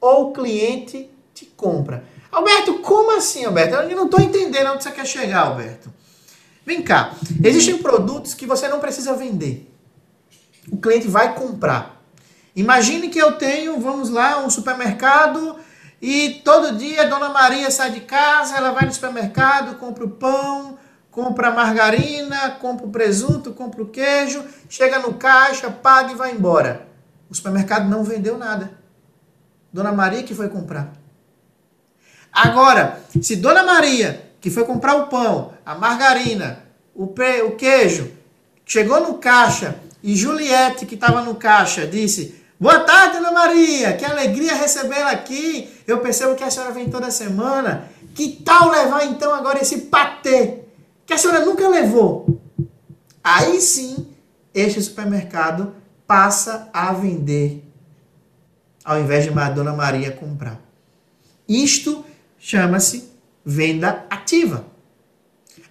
[0.02, 2.04] ou o cliente te compra?
[2.30, 3.76] Alberto, como assim, Alberto?
[3.76, 5.90] Eu não estou entendendo onde você quer chegar, Alberto.
[6.70, 7.16] Vem cá.
[7.44, 9.76] Existem produtos que você não precisa vender.
[10.72, 12.00] O cliente vai comprar.
[12.56, 15.56] Imagine que eu tenho, vamos lá, um supermercado
[16.00, 20.12] e todo dia a Dona Maria sai de casa, ela vai no supermercado, compra o
[20.12, 20.78] pão,
[21.10, 26.34] compra a margarina, compra o presunto, compra o queijo, chega no caixa, paga e vai
[26.34, 26.88] embora.
[27.32, 28.70] O supermercado não vendeu nada.
[29.74, 30.94] Dona Maria que foi comprar.
[32.32, 36.64] Agora, se Dona Maria, que foi comprar o pão, a margarina,
[36.96, 38.12] o, pe, o queijo,
[38.66, 43.96] chegou no caixa e Juliette, que estava no caixa, disse: Boa tarde, Ana Maria.
[43.96, 45.70] Que alegria recebê-la aqui.
[45.88, 47.90] Eu percebo que a senhora vem toda semana.
[48.14, 50.60] Que tal levar então agora esse patê
[51.06, 52.42] que a senhora nunca levou?
[53.24, 54.08] Aí sim,
[54.54, 55.74] este supermercado
[56.06, 57.64] passa a vender
[58.84, 60.60] ao invés de Dona Maria comprar.
[61.48, 62.04] Isto
[62.38, 63.09] chama-se
[63.50, 64.66] venda ativa.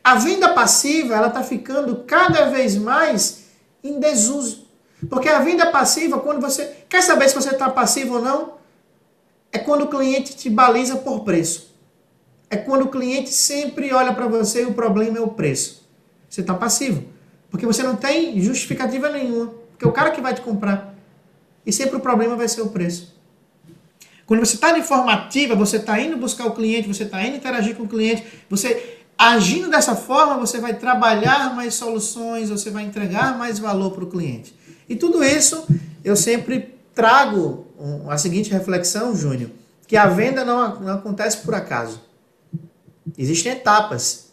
[0.02, 3.44] A venda passiva ela está ficando cada vez mais
[3.84, 4.66] em desuso.
[5.08, 6.76] Porque a venda passiva, quando você.
[6.88, 8.54] Quer saber se você está passivo ou não?
[9.52, 11.72] É quando o cliente te baliza por preço.
[12.50, 15.86] É quando o cliente sempre olha para você e o problema é o preço.
[16.28, 17.04] Você está passivo.
[17.48, 19.54] Porque você não tem justificativa nenhuma.
[19.70, 20.94] Porque o cara que vai te comprar.
[21.64, 23.14] E sempre o problema vai ser o preço.
[24.28, 27.74] Quando você está na informativa, você está indo buscar o cliente, você está indo interagir
[27.74, 33.38] com o cliente, você agindo dessa forma, você vai trabalhar mais soluções, você vai entregar
[33.38, 34.54] mais valor para o cliente.
[34.86, 35.66] E tudo isso
[36.04, 37.66] eu sempre trago
[38.06, 39.48] a seguinte reflexão, Júnior,
[39.86, 41.98] que a venda não, não acontece por acaso.
[43.16, 44.30] Existem etapas.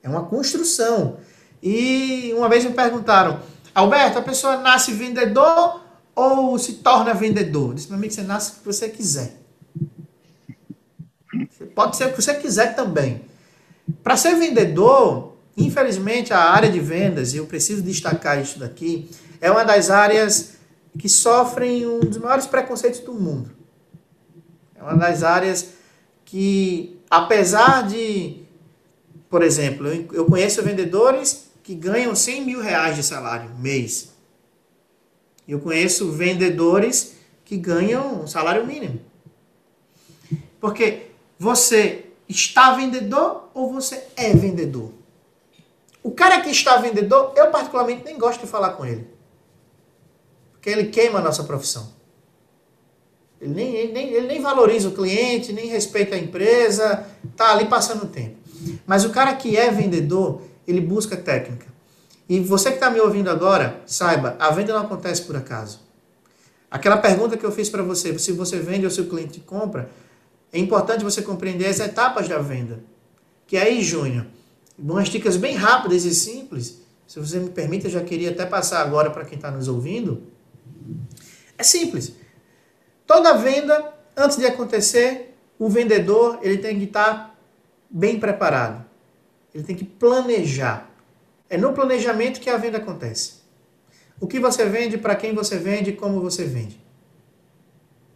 [0.00, 1.16] É uma construção.
[1.60, 3.40] E uma vez me perguntaram,
[3.74, 5.81] Alberto, a pessoa nasce vendedor
[6.14, 7.70] ou se torna vendedor?
[7.70, 9.36] Eu disse, meu amigo, você nasce o que você quiser.
[11.74, 13.22] Pode ser o que você quiser também.
[14.02, 19.50] Para ser vendedor, infelizmente, a área de vendas, e eu preciso destacar isso daqui, é
[19.50, 20.52] uma das áreas
[20.98, 23.50] que sofrem um dos maiores preconceitos do mundo.
[24.74, 25.68] É uma das áreas
[26.24, 28.42] que, apesar de,
[29.30, 34.11] por exemplo, eu conheço vendedores que ganham 100 mil reais de salário mês.
[35.46, 39.00] Eu conheço vendedores que ganham um salário mínimo.
[40.60, 44.92] Porque você está vendedor ou você é vendedor?
[46.02, 49.06] O cara que está vendedor, eu particularmente nem gosto de falar com ele.
[50.52, 51.92] Porque ele queima a nossa profissão.
[53.40, 57.66] Ele nem, ele nem, ele nem valoriza o cliente, nem respeita a empresa, tá ali
[57.66, 58.36] passando tempo.
[58.86, 61.71] Mas o cara que é vendedor, ele busca técnica.
[62.32, 65.80] E você que está me ouvindo agora, saiba, a venda não acontece por acaso.
[66.70, 69.90] Aquela pergunta que eu fiz para você, se você vende ou se o cliente compra,
[70.50, 72.82] é importante você compreender as etapas da venda.
[73.46, 74.24] Que aí, Júnior,
[74.78, 78.80] umas dicas bem rápidas e simples, se você me permite, eu já queria até passar
[78.80, 80.22] agora para quem está nos ouvindo,
[81.58, 82.14] é simples.
[83.06, 87.38] Toda venda, antes de acontecer, o vendedor ele tem que estar
[87.90, 88.86] bem preparado.
[89.54, 90.91] Ele tem que planejar.
[91.52, 93.42] É no planejamento que a venda acontece.
[94.18, 96.80] O que você vende, para quem você vende, como você vende.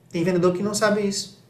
[0.08, 1.44] Tem vendedor que não sabe isso.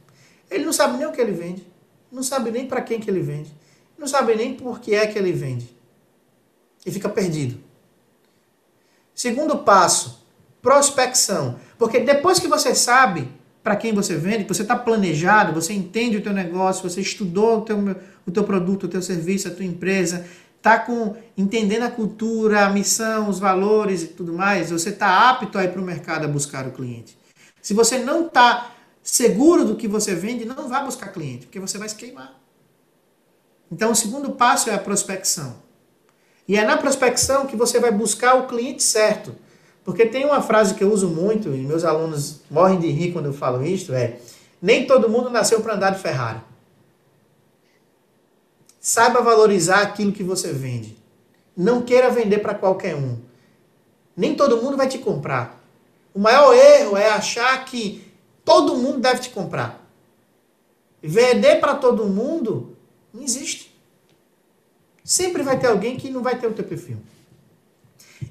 [0.51, 1.65] Ele não sabe nem o que ele vende,
[2.11, 3.55] não sabe nem para quem que ele vende,
[3.97, 5.77] não sabe nem por que é que ele vende.
[6.85, 7.57] E fica perdido.
[9.15, 10.27] Segundo passo,
[10.61, 11.61] prospecção.
[11.79, 13.29] Porque depois que você sabe
[13.63, 17.61] para quem você vende, você está planejado, você entende o teu negócio, você estudou o
[17.61, 17.79] teu,
[18.27, 20.27] o teu produto, o teu serviço, a tua empresa,
[20.67, 25.57] está com entendendo a cultura, a missão, os valores e tudo mais, você está apto
[25.57, 27.17] a ir para o mercado a buscar o cliente.
[27.63, 31.79] Se você não está seguro do que você vende, não vá buscar cliente, porque você
[31.79, 32.35] vai se queimar.
[33.71, 35.57] Então, o segundo passo é a prospecção.
[36.49, 39.35] E é na prospecção que você vai buscar o cliente certo.
[39.85, 43.27] Porque tem uma frase que eu uso muito, e meus alunos morrem de rir quando
[43.27, 44.19] eu falo isso, é
[44.61, 46.41] nem todo mundo nasceu para andar de Ferrari.
[48.87, 50.97] Saiba valorizar aquilo que você vende.
[51.57, 53.19] Não queira vender para qualquer um.
[54.17, 55.61] Nem todo mundo vai te comprar.
[56.15, 58.07] O maior erro é achar que
[58.45, 59.85] todo mundo deve te comprar.
[61.03, 62.77] Vender para todo mundo
[63.13, 63.77] não existe.
[65.03, 66.99] Sempre vai ter alguém que não vai ter o teu perfil.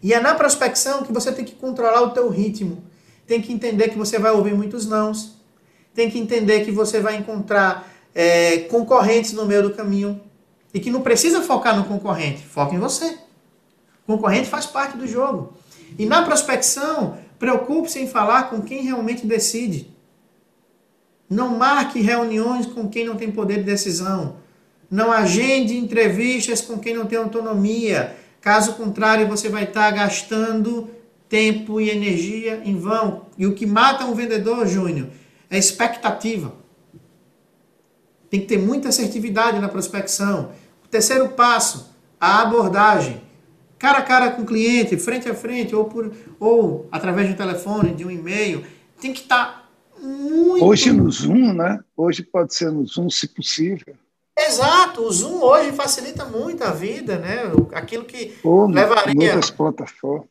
[0.01, 2.81] E é na prospecção que você tem que controlar o teu ritmo.
[3.27, 5.35] Tem que entender que você vai ouvir muitos nãos.
[5.93, 10.21] Tem que entender que você vai encontrar é, concorrentes no meio do caminho.
[10.75, 12.43] E que não precisa focar no concorrente.
[12.45, 13.17] Foca em você.
[14.05, 15.53] O concorrente faz parte do jogo.
[15.97, 19.95] E na prospecção, preocupe-se em falar com quem realmente decide.
[21.29, 24.35] Não marque reuniões com quem não tem poder de decisão.
[24.91, 28.13] Não agende entrevistas com quem não tem autonomia.
[28.41, 30.89] Caso contrário, você vai estar gastando
[31.29, 33.27] tempo e energia em vão.
[33.37, 35.07] E o que mata um vendedor, Júnior,
[35.49, 36.53] é expectativa.
[38.29, 40.51] Tem que ter muita assertividade na prospecção.
[40.95, 43.21] Terceiro passo, a abordagem.
[43.77, 47.35] Cara a cara com o cliente, frente a frente, ou, por, ou através de um
[47.35, 48.63] telefone, de um e-mail.
[49.01, 49.69] Tem que estar
[50.01, 50.63] muito.
[50.63, 51.79] Hoje no Zoom, né?
[51.97, 53.93] Hoje pode ser no Zoom, se possível.
[54.39, 57.41] Exato, o Zoom hoje facilita muito a vida, né?
[57.73, 59.13] Aquilo que oh, levaria.
[59.13, 60.29] Muitas plataformas.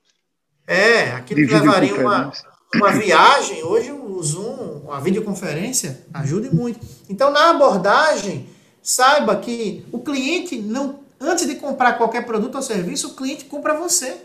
[0.67, 2.33] É, aquilo que levaria uma,
[2.75, 6.81] uma viagem, hoje o Zoom, a videoconferência, ajuda muito.
[7.11, 8.49] Então, na abordagem,
[8.85, 11.01] saiba que o cliente não.
[11.19, 14.17] Antes de comprar qualquer produto ou serviço, o cliente compra você.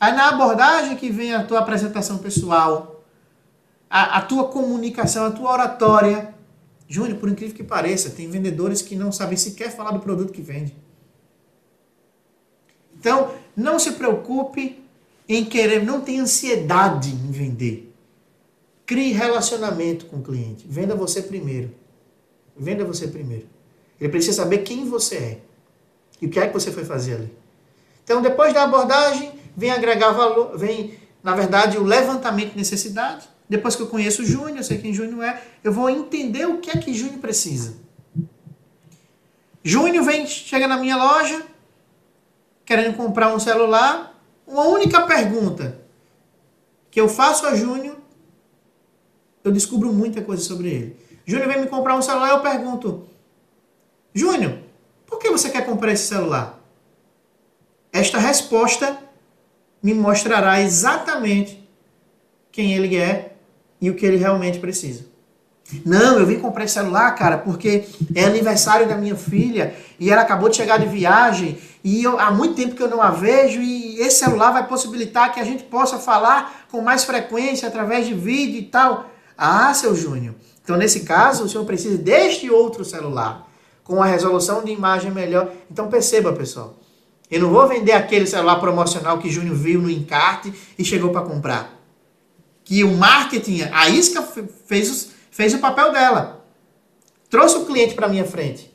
[0.00, 3.04] Aí na abordagem que vem a tua apresentação pessoal,
[3.90, 6.34] a, a tua comunicação, a tua oratória,
[6.88, 10.40] Júnior, por incrível que pareça, tem vendedores que não sabem sequer falar do produto que
[10.40, 10.74] vende.
[12.98, 14.82] Então, não se preocupe
[15.28, 17.94] em querer, não tenha ansiedade em vender.
[18.86, 20.64] Crie relacionamento com o cliente.
[20.66, 21.74] Venda você primeiro.
[22.58, 23.46] Venda você primeiro.
[24.00, 25.40] Ele precisa saber quem você é
[26.20, 27.32] e o que é que você foi fazer ali.
[28.04, 33.74] Então, depois da abordagem, vem agregar valor, vem, na verdade, o levantamento de necessidade depois
[33.74, 36.76] que eu conheço o Júnior, sei quem Júnior é, eu vou entender o que é
[36.76, 37.76] que Júnior precisa.
[39.64, 41.42] Júnior vem, chega na minha loja,
[42.64, 44.14] querendo comprar um celular.
[44.46, 45.80] Uma única pergunta
[46.90, 47.96] que eu faço a Júnior,
[49.42, 50.96] eu descubro muita coisa sobre ele.
[51.28, 53.06] Júnior vem me comprar um celular, eu pergunto:
[54.14, 54.60] Júnior,
[55.06, 56.58] por que você quer comprar esse celular?
[57.92, 58.98] Esta resposta
[59.82, 61.68] me mostrará exatamente
[62.50, 63.34] quem ele é
[63.78, 65.04] e o que ele realmente precisa.
[65.84, 70.22] Não, eu vim comprar esse celular, cara, porque é aniversário da minha filha e ela
[70.22, 73.60] acabou de chegar de viagem e eu, há muito tempo que eu não a vejo
[73.60, 78.14] e esse celular vai possibilitar que a gente possa falar com mais frequência através de
[78.14, 79.10] vídeo e tal.
[79.36, 80.34] Ah, seu Júnior.
[80.68, 83.50] Então, nesse caso, o senhor precisa deste outro celular
[83.82, 85.50] com a resolução de imagem melhor.
[85.70, 86.76] Então, perceba, pessoal.
[87.30, 91.22] Eu não vou vender aquele celular promocional que Júnior viu no encarte e chegou para
[91.22, 91.74] comprar
[92.62, 94.20] que o marketing, a isca
[94.66, 96.44] fez, fez o papel dela.
[97.30, 98.70] Trouxe o cliente para minha frente.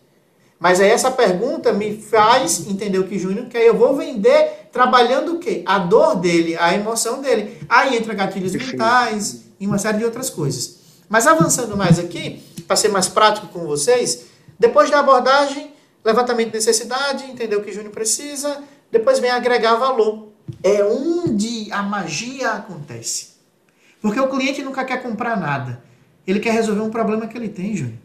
[0.60, 3.68] Mas aí essa pergunta me faz entender o que Júnior quer.
[3.68, 5.62] Eu vou vender trabalhando o quê?
[5.64, 7.56] A dor dele, a emoção dele.
[7.70, 10.82] Aí entra gatilhos mentais e uma série de outras coisas.
[11.14, 14.26] Mas avançando mais aqui, para ser mais prático com vocês,
[14.58, 15.72] depois da abordagem,
[16.04, 20.30] levantamento de necessidade, entender o que Júnior precisa, depois vem agregar valor.
[20.64, 23.34] É onde a magia acontece.
[24.02, 25.84] Porque o cliente nunca quer comprar nada.
[26.26, 28.00] Ele quer resolver um problema que ele tem, Júnior.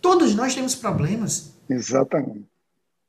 [0.00, 1.50] Todos nós temos problemas.
[1.68, 2.44] Exatamente.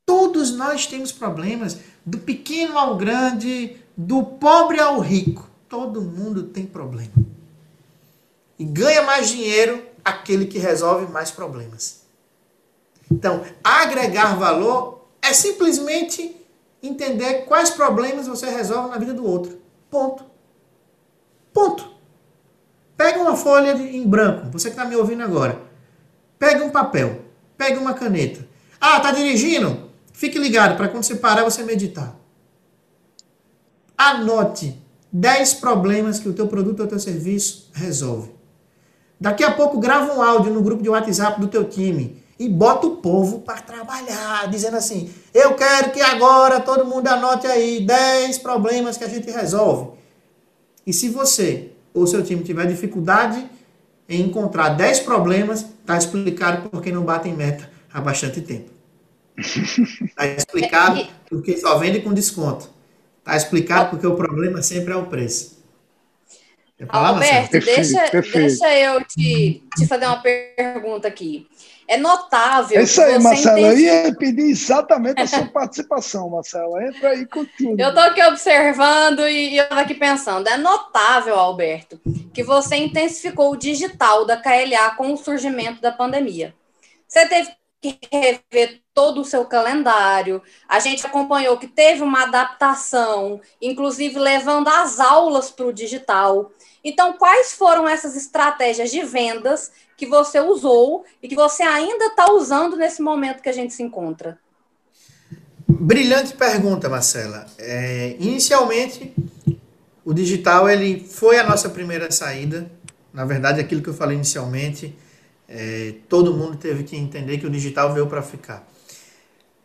[0.04, 1.78] Todos nós temos problemas.
[2.04, 5.48] Do pequeno ao grande, do pobre ao rico.
[5.70, 7.29] Todo mundo tem problema.
[8.60, 12.02] E ganha mais dinheiro aquele que resolve mais problemas.
[13.10, 16.36] Então, agregar valor é simplesmente
[16.84, 19.60] entender quais problemas você resolve na vida do outro.
[19.90, 20.26] Ponto.
[21.54, 21.90] Ponto.
[22.96, 25.62] Pega uma folha de, em branco, você que está me ouvindo agora.
[26.38, 27.22] Pega um papel,
[27.58, 28.46] pega uma caneta.
[28.80, 29.90] Ah, tá dirigindo?
[30.14, 32.16] Fique ligado para quando você parar você meditar.
[33.98, 34.78] Anote
[35.12, 38.39] 10 problemas que o teu produto ou teu serviço resolve.
[39.20, 42.88] Daqui a pouco grava um áudio no grupo de WhatsApp do teu time e bota
[42.88, 48.38] o povo para trabalhar, dizendo assim: "Eu quero que agora todo mundo anote aí 10
[48.38, 49.92] problemas que a gente resolve".
[50.88, 53.46] E se você ou seu time tiver dificuldade
[54.08, 58.72] em encontrar 10 problemas, está explicado por que não batem meta há bastante tempo.
[59.38, 62.70] Está explicado porque só vende com desconto.
[63.20, 65.59] Está explicado porque o problema sempre é o preço.
[66.88, 68.48] Alberto, perfeito, deixa, perfeito.
[68.48, 71.48] deixa eu te, te fazer uma pergunta aqui.
[71.90, 72.80] É notável.
[72.80, 73.60] É isso aí, Marcela.
[73.60, 76.86] Eu ia pedir exatamente a sua participação, Marcela.
[76.86, 77.82] Entra aí com tudo.
[77.82, 80.48] Eu estou aqui observando e eu estou aqui pensando.
[80.48, 82.00] É notável, Alberto,
[82.32, 86.54] que você intensificou o digital da KLA com o surgimento da pandemia.
[87.08, 87.50] Você teve
[87.82, 90.42] que rever todo o seu calendário.
[90.68, 96.52] A gente acompanhou que teve uma adaptação, inclusive levando as aulas para o digital.
[96.90, 102.32] Então, quais foram essas estratégias de vendas que você usou e que você ainda está
[102.32, 104.40] usando nesse momento que a gente se encontra?
[105.68, 107.46] Brilhante pergunta, Marcela.
[107.60, 109.14] É, inicialmente,
[110.04, 112.70] o digital ele foi a nossa primeira saída.
[113.14, 114.98] Na verdade, aquilo que eu falei inicialmente,
[115.48, 118.68] é, todo mundo teve que entender que o digital veio para ficar.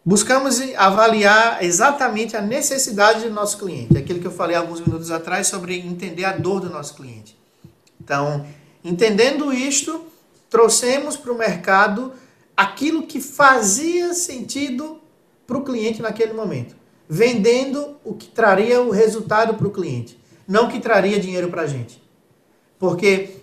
[0.07, 5.47] Buscamos avaliar exatamente a necessidade do nosso cliente, aquilo que eu falei alguns minutos atrás
[5.47, 7.39] sobre entender a dor do nosso cliente.
[7.99, 8.45] Então,
[8.85, 10.05] entendendo isto,
[10.51, 12.13] trouxemos para o mercado
[12.55, 15.01] aquilo que fazia sentido
[15.47, 16.77] para o cliente naquele momento,
[17.09, 21.67] vendendo o que traria o resultado para o cliente, não que traria dinheiro para a
[21.67, 22.03] gente.
[22.79, 23.37] Porque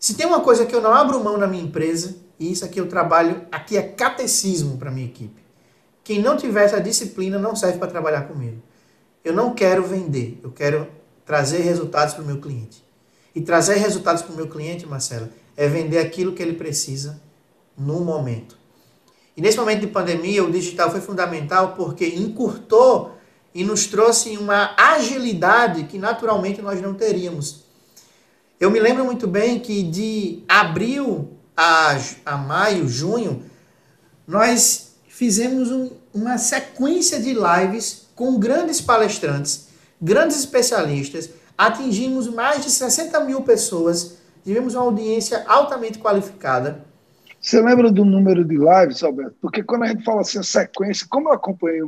[0.00, 2.80] se tem uma coisa que eu não abro mão na minha empresa, e isso aqui
[2.80, 5.45] eu trabalho, aqui é catecismo para minha equipe
[6.06, 8.62] quem não tiver essa disciplina não serve para trabalhar comigo.
[9.24, 10.86] Eu não quero vender, eu quero
[11.24, 12.80] trazer resultados para o meu cliente.
[13.34, 17.20] E trazer resultados para o meu cliente, Marcela, é vender aquilo que ele precisa
[17.76, 18.56] no momento.
[19.36, 23.16] E nesse momento de pandemia, o digital foi fundamental porque encurtou
[23.52, 27.64] e nos trouxe uma agilidade que naturalmente nós não teríamos.
[28.60, 33.42] Eu me lembro muito bem que de abril a, a maio, junho,
[34.24, 34.85] nós
[35.16, 39.68] fizemos um, uma sequência de lives com grandes palestrantes,
[40.00, 46.84] grandes especialistas, atingimos mais de 60 mil pessoas, tivemos uma audiência altamente qualificada.
[47.40, 49.34] Você lembra do número de lives, Alberto?
[49.40, 51.82] Porque quando a gente fala assim, sequência, como eu acompanhei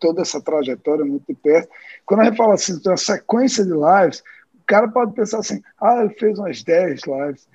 [0.00, 1.68] toda essa trajetória muito de perto,
[2.04, 4.24] quando a gente fala assim, uma sequência de lives,
[4.54, 7.48] o cara pode pensar assim, ah, ele fez umas 10 lives.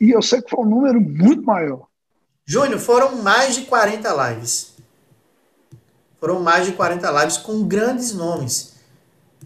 [0.00, 1.89] E eu sei que foi um número muito maior.
[2.50, 4.72] Júnior, foram mais de 40 lives.
[6.18, 8.72] Foram mais de 40 lives com grandes nomes.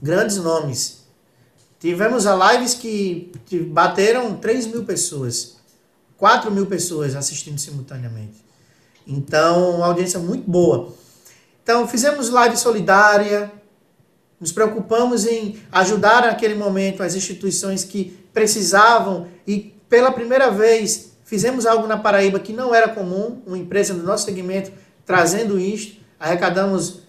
[0.01, 1.05] Grandes nomes.
[1.79, 3.31] Tivemos lives que
[3.69, 5.57] bateram 3 mil pessoas.
[6.17, 8.43] 4 mil pessoas assistindo simultaneamente.
[9.07, 10.95] Então, uma audiência muito boa.
[11.63, 13.53] Então, fizemos live solidária,
[14.41, 21.67] nos preocupamos em ajudar naquele momento as instituições que precisavam e pela primeira vez Fizemos
[21.67, 24.71] algo na Paraíba que não era comum, uma empresa do nosso segmento
[25.05, 26.01] trazendo isto.
[26.17, 27.01] Arrecadamos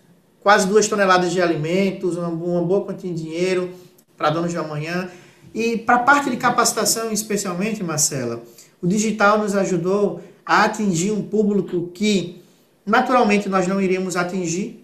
[0.41, 2.31] quase duas toneladas de alimentos, uma,
[2.63, 3.69] boa quantia de dinheiro
[4.17, 5.11] para donos de amanhã.
[5.53, 8.41] E para a parte de capacitação, especialmente, Marcela,
[8.81, 12.41] o digital nos ajudou a atingir um público que
[12.83, 14.83] naturalmente nós não iríamos atingir,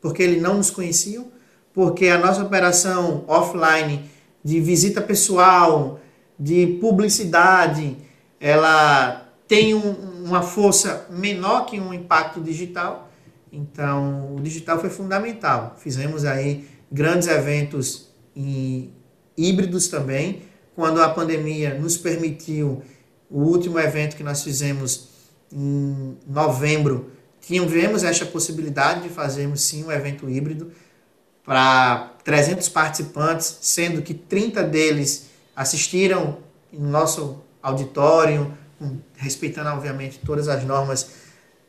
[0.00, 1.26] porque ele não nos conheciam,
[1.74, 4.02] porque a nossa operação offline
[4.42, 6.00] de visita pessoal,
[6.38, 7.98] de publicidade,
[8.42, 13.08] ela tem um, uma força menor que um impacto digital.
[13.52, 15.76] Então, o digital foi fundamental.
[15.78, 18.08] Fizemos aí grandes eventos
[19.36, 20.42] híbridos também.
[20.74, 22.82] Quando a pandemia nos permitiu,
[23.30, 25.08] o último evento que nós fizemos
[25.52, 30.72] em novembro, tivemos esta possibilidade de fazermos sim um evento híbrido
[31.44, 36.38] para 300 participantes, sendo que 30 deles assistiram
[36.72, 38.56] no nosso auditório,
[39.16, 41.10] respeitando, obviamente, todas as normas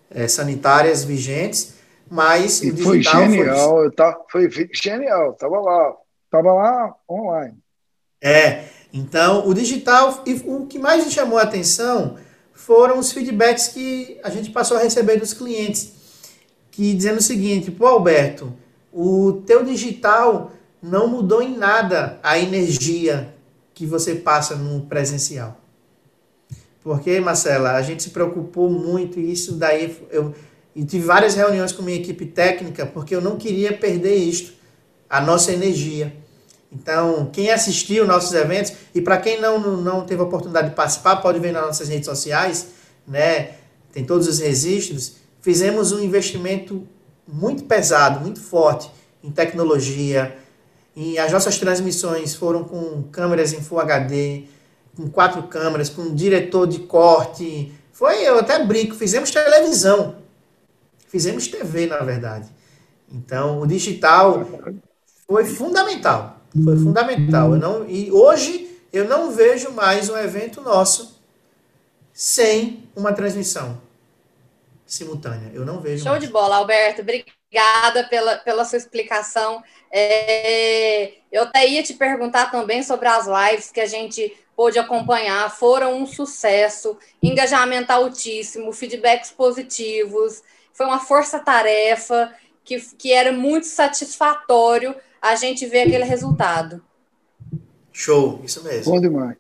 [0.10, 1.76] é, sanitárias vigentes,
[2.10, 3.92] mas e o digital foi genial, foi...
[3.92, 5.94] Tá, foi genial, estava lá,
[6.26, 7.58] estava lá online.
[8.22, 12.18] É, então o digital, e o que mais me chamou a atenção
[12.54, 15.94] foram os feedbacks que a gente passou a receber dos clientes,
[16.72, 18.54] que dizendo o seguinte, pô Alberto,
[18.92, 23.34] o teu digital não mudou em nada a energia
[23.74, 25.63] que você passa no presencial.
[26.84, 30.34] Porque, Marcela, a gente se preocupou muito e isso daí eu
[30.76, 34.54] e tive várias reuniões com minha equipe técnica porque eu não queria perder isto,
[35.10, 36.16] a nossa energia.
[36.72, 41.18] Então, quem assistiu nossos eventos e para quem não, não teve a oportunidade de participar,
[41.18, 42.70] pode ver nas nossas redes sociais,
[43.08, 43.52] né?
[43.92, 45.18] Tem todos os registros.
[45.40, 46.88] Fizemos um investimento
[47.28, 48.90] muito pesado, muito forte
[49.24, 50.36] em tecnologia.
[50.96, 54.46] E as nossas transmissões foram com câmeras em Full HD,
[54.96, 57.72] com quatro câmeras, com um diretor de corte.
[57.92, 60.18] Foi, eu até brinco, fizemos televisão.
[61.08, 62.50] Fizemos TV, na verdade.
[63.12, 64.48] Então, o digital
[65.28, 66.42] foi fundamental.
[66.64, 67.54] Foi fundamental.
[67.54, 71.22] Eu não, e hoje eu não vejo mais um evento nosso
[72.12, 73.82] sem uma transmissão
[74.86, 75.52] simultânea.
[75.54, 76.04] Eu não vejo.
[76.04, 76.24] Show mais.
[76.24, 77.02] de bola, Alberto.
[77.02, 79.64] Obrigada pela, pela sua explicação.
[79.92, 85.50] É, eu até ia te perguntar também sobre as lives que a gente pôde acompanhar.
[85.50, 90.42] Foram um sucesso, engajamento altíssimo, feedbacks positivos.
[90.74, 92.34] Foi uma força-tarefa
[92.64, 96.84] que, que era muito satisfatório a gente ver aquele resultado.
[97.92, 98.94] Show, isso mesmo.
[98.94, 99.38] Bom demais.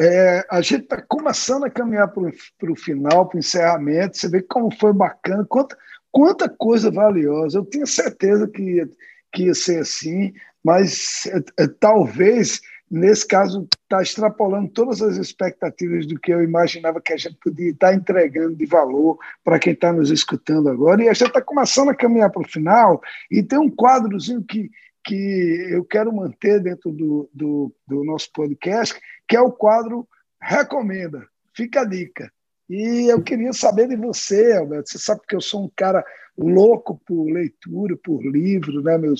[0.00, 4.16] É, a gente está começando a caminhar para o final, para o encerramento.
[4.16, 5.78] Você vê como foi bacana, quanta,
[6.10, 7.58] quanta coisa valiosa.
[7.58, 8.90] Eu tinha certeza que ia,
[9.32, 10.32] que ia ser assim,
[10.64, 12.60] mas é, é, talvez,
[12.92, 17.70] nesse caso, está extrapolando todas as expectativas do que eu imaginava que a gente podia
[17.70, 21.02] estar entregando de valor para quem está nos escutando agora.
[21.02, 24.70] E a gente está começando a caminhar para o final, e tem um quadrozinho que,
[25.02, 28.94] que eu quero manter dentro do, do, do nosso podcast,
[29.26, 30.06] que é o quadro
[30.38, 31.26] Recomenda.
[31.54, 32.30] Fica a dica.
[32.68, 34.90] E eu queria saber de você, Alberto.
[34.90, 36.04] Você sabe que eu sou um cara
[36.36, 38.96] louco por leitura, por livro, né?
[38.96, 39.14] Meu,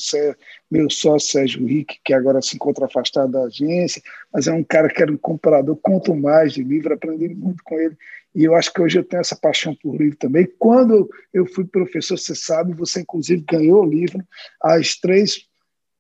[0.71, 4.89] meu sócio Sérgio Rick, que agora se encontra afastado da agência, mas é um cara
[4.89, 7.97] que era um comprador, conto mais de livro, aprendi muito com ele.
[8.35, 10.49] E eu acho que hoje eu tenho essa paixão por livro também.
[10.59, 14.25] Quando eu fui professor, você sabe, você inclusive ganhou o livro,
[14.63, 15.47] As Três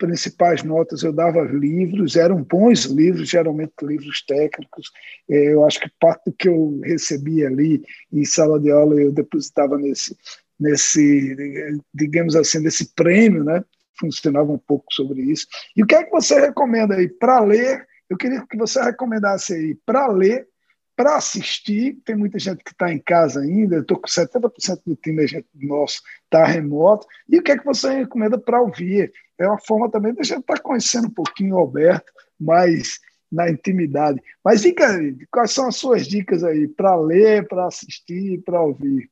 [0.03, 4.91] principais notas eu dava livros, eram bons livros, geralmente livros técnicos.
[5.31, 7.81] É, eu acho que parte do que eu recebia ali
[8.13, 10.17] em sala de aula eu depositava nesse,
[10.59, 13.65] nesse digamos assim, nesse prêmio, né?
[14.01, 15.47] Funcionava um pouco sobre isso.
[15.77, 17.87] E o que é que você recomenda aí para ler?
[18.11, 20.49] Eu queria que você recomendasse aí para ler
[20.97, 24.97] para assistir, tem muita gente que está em casa ainda, eu estou com 70% do
[24.97, 29.13] time gente nosso está remoto, e o que é que você recomenda para ouvir?
[29.39, 33.51] É uma forma também da gente estar tá conhecendo um pouquinho o Alberto, mais na
[33.51, 34.21] intimidade.
[34.45, 34.87] Mas diga
[35.31, 39.11] quais são as suas dicas aí para ler, para assistir, para ouvir?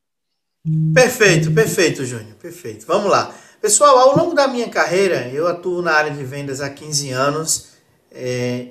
[0.94, 2.86] Perfeito, perfeito, Júnior, perfeito.
[2.86, 3.34] Vamos lá.
[3.62, 7.72] Pessoal, ao longo da minha carreira, eu atuo na área de vendas há 15 anos,
[8.10, 8.68] é,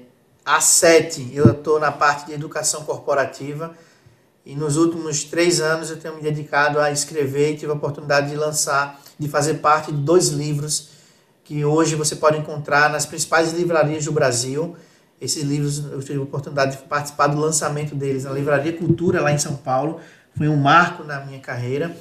[0.51, 3.75] Há sete eu estou na parte de educação corporativa
[4.43, 8.31] e nos últimos três anos eu tenho me dedicado a escrever e tive a oportunidade
[8.31, 10.89] de lançar, de fazer parte de dois livros
[11.43, 14.75] que hoje você pode encontrar nas principais livrarias do Brasil.
[15.21, 19.31] Esses livros eu tive a oportunidade de participar do lançamento deles na Livraria Cultura lá
[19.31, 20.01] em São Paulo.
[20.35, 21.95] Foi um marco na minha carreira.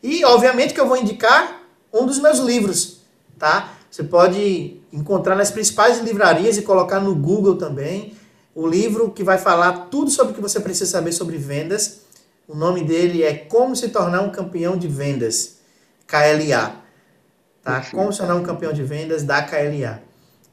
[0.00, 3.00] E obviamente que eu vou indicar um dos meus livros,
[3.36, 3.72] tá?
[3.90, 8.14] Você pode encontrar nas principais livrarias e colocar no Google também
[8.54, 12.00] o livro que vai falar tudo sobre o que você precisa saber sobre vendas.
[12.46, 15.58] O nome dele é Como se tornar um campeão de vendas,
[16.06, 16.74] KLA.
[17.62, 17.86] Tá?
[17.90, 20.02] Como se tornar um campeão de vendas da KLA.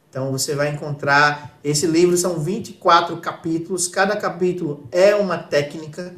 [0.09, 6.15] Então você vai encontrar esse livro são 24 capítulos, cada capítulo é uma técnica,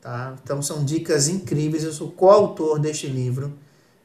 [0.00, 0.34] tá?
[0.42, 1.84] Então são dicas incríveis.
[1.84, 3.52] Eu sou coautor deste livro.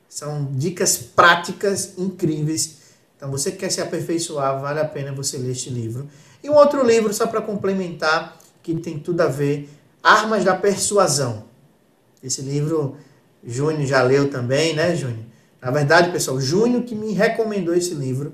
[0.08, 2.81] São dicas práticas incríveis.
[3.22, 6.10] Então, você que quer se aperfeiçoar, vale a pena você ler este livro.
[6.44, 9.70] E um outro livro, só para complementar, que tem tudo a ver,
[10.02, 11.44] Armas da Persuasão.
[12.24, 12.98] Esse livro,
[13.46, 15.24] Júnior já leu também, né, Júnior?
[15.62, 18.34] Na verdade, pessoal, Júnior que me recomendou esse livro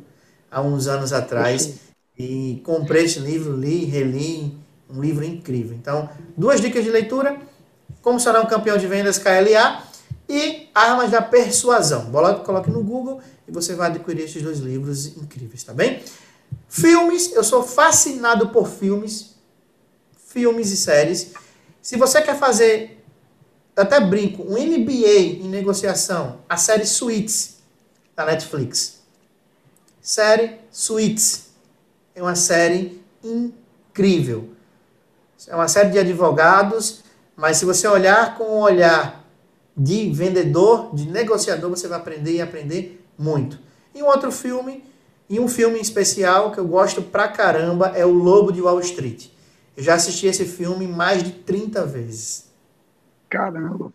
[0.50, 1.80] há uns anos atrás.
[2.18, 4.58] E comprei esse livro, li, reli,
[4.90, 5.76] um livro incrível.
[5.76, 7.38] Então, duas dicas de leitura.
[8.02, 9.84] Como será um campeão de vendas KLA
[10.28, 12.12] e Armas da Persuasão.
[12.44, 16.04] Coloque no Google e você vai adquirir esses dois livros incríveis, tá bem?
[16.68, 19.36] Filmes, eu sou fascinado por filmes,
[20.28, 21.32] filmes e séries.
[21.82, 23.04] Se você quer fazer,
[23.76, 27.58] até brinco, um MBA em negociação, a série Suits
[28.16, 28.98] da Netflix.
[30.02, 31.48] Série Suits
[32.16, 34.50] é uma série incrível.
[35.48, 37.04] É uma série de advogados,
[37.36, 39.24] mas se você olhar com um olhar
[39.78, 43.60] de vendedor, de negociador, você vai aprender e aprender muito.
[43.94, 44.84] E um outro filme,
[45.30, 49.28] e um filme especial que eu gosto pra caramba é O Lobo de Wall Street.
[49.76, 52.46] Eu já assisti esse filme mais de 30 vezes.
[53.30, 53.94] Caramba!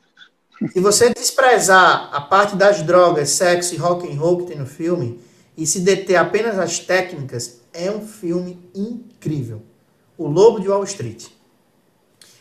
[0.72, 4.66] Se você desprezar a parte das drogas, sexo e rock and roll que tem no
[4.66, 5.18] filme
[5.56, 9.62] e se deter apenas às técnicas, é um filme incrível.
[10.16, 11.26] O Lobo de Wall Street.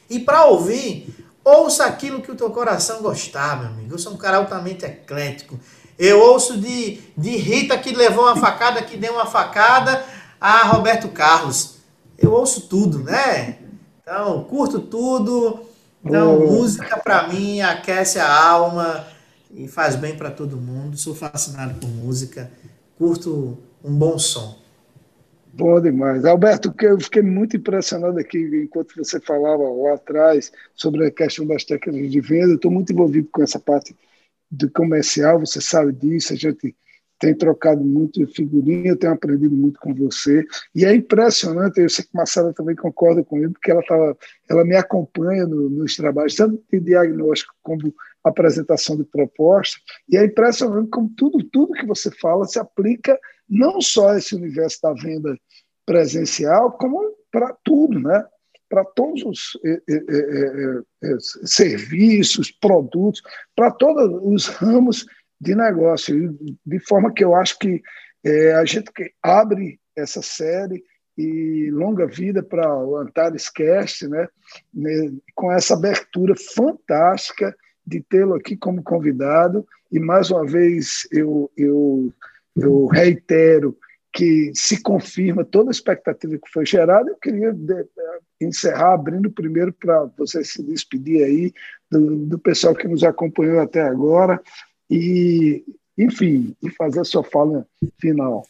[0.07, 1.07] E para ouvir,
[1.43, 3.93] Ouça aquilo que o teu coração gostar, meu amigo.
[3.93, 5.59] Eu sou um cara altamente eclético.
[5.97, 10.03] Eu ouço de, de Rita que levou uma facada, que deu uma facada,
[10.39, 11.75] a Roberto Carlos.
[12.17, 13.57] Eu ouço tudo, né?
[14.01, 15.61] Então, curto tudo.
[16.03, 16.51] Então, oh.
[16.51, 19.05] música para mim aquece a alma
[19.51, 20.97] e faz bem para todo mundo.
[20.97, 22.51] Sou fascinado por música.
[22.97, 24.61] Curto um bom som.
[25.54, 26.24] Bom demais.
[26.24, 31.66] Alberto, eu fiquei muito impressionado aqui enquanto você falava lá atrás sobre a questão das
[31.66, 32.54] técnicas de venda.
[32.54, 33.95] Estou muito envolvido com essa parte
[34.49, 36.76] do comercial, você sabe disso, a gente
[37.20, 40.43] tem trocado muito figurinha, eu tenho aprendido muito com você.
[40.74, 44.18] E é impressionante, eu sei que Marcela também concorda comigo, porque ela, tava,
[44.49, 47.93] ela me acompanha no, nos trabalhos, tanto de diagnóstico como
[48.24, 49.78] apresentação de proposta.
[50.07, 53.19] E é impressionante como tudo, tudo que você fala se aplica
[53.49, 55.38] não só a esse universo da venda
[55.86, 58.26] presencial, como para tudo, né?
[58.69, 63.22] para todos os eh, eh, eh, serviços, produtos,
[63.53, 65.05] para todos os ramos
[65.41, 67.82] de negócio, de forma que eu acho que
[68.24, 68.91] é, a gente
[69.22, 70.82] abre essa série
[71.17, 74.28] e longa vida para o Antares Cast, né,
[75.36, 77.53] com essa abertura fantástica
[77.86, 79.65] de tê-lo aqui como convidado.
[79.91, 82.13] E mais uma vez eu, eu,
[82.55, 83.77] eu reitero
[84.13, 87.09] que se confirma toda a expectativa que foi gerada.
[87.09, 87.55] Eu queria
[88.39, 91.53] encerrar abrindo primeiro para você se despedir aí
[91.89, 94.41] do, do pessoal que nos acompanhou até agora
[94.89, 95.63] e,
[95.97, 97.65] enfim, e fazer a sua fala
[97.99, 98.45] final.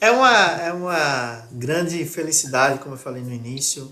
[0.00, 3.90] É uma, é uma grande felicidade, como eu falei no início,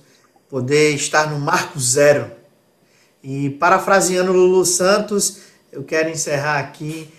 [0.49, 2.40] poder estar no marco zero.
[3.23, 5.39] E parafraseando Lulu Santos,
[5.73, 7.13] eu quero encerrar aqui,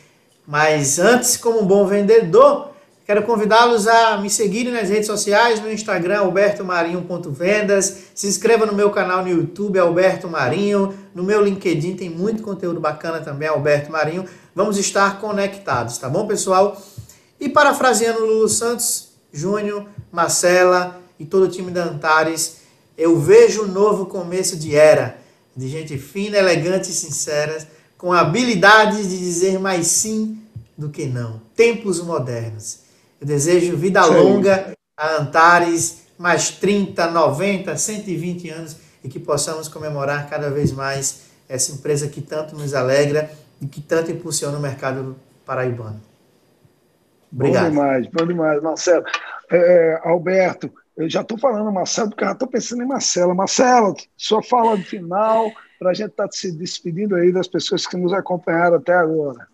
[0.48, 2.72] mas antes, como um bom vendedor,
[3.12, 8.04] Quero convidá-los a me seguirem nas redes sociais, no Instagram, albertomarinho.vendas.
[8.16, 10.98] Se inscreva no meu canal no YouTube, Alberto Marinho.
[11.14, 14.24] No meu LinkedIn tem muito conteúdo bacana também, Alberto Marinho.
[14.56, 16.82] Vamos estar conectados, tá bom, pessoal?
[17.38, 22.62] E parafraseando Lulu Santos, Júnior, Marcela e todo o time da Antares,
[22.98, 25.18] eu vejo um novo começo de era,
[25.56, 27.58] de gente fina, elegante e sincera,
[27.98, 30.42] com habilidade de dizer mais sim
[30.78, 31.42] do que não.
[31.56, 32.80] Tempos modernos.
[33.20, 34.14] Eu desejo vida Sim.
[34.14, 41.22] longa a Antares, mais 30, 90, 120 anos e que possamos comemorar cada vez mais
[41.48, 43.32] essa empresa que tanto nos alegra
[43.62, 46.02] e que tanto impulsiona o mercado paraibano.
[47.32, 47.66] Obrigado.
[47.66, 49.06] Bom demais, bom demais, Marcelo.
[49.52, 50.72] É, é Alberto,
[51.02, 53.36] eu já estou falando Marcelo, porque já estou pensando em Marcelo.
[53.36, 57.88] Marcelo, sua fala de final, para a gente estar tá se despedindo aí das pessoas
[57.88, 59.48] que nos acompanharam até agora.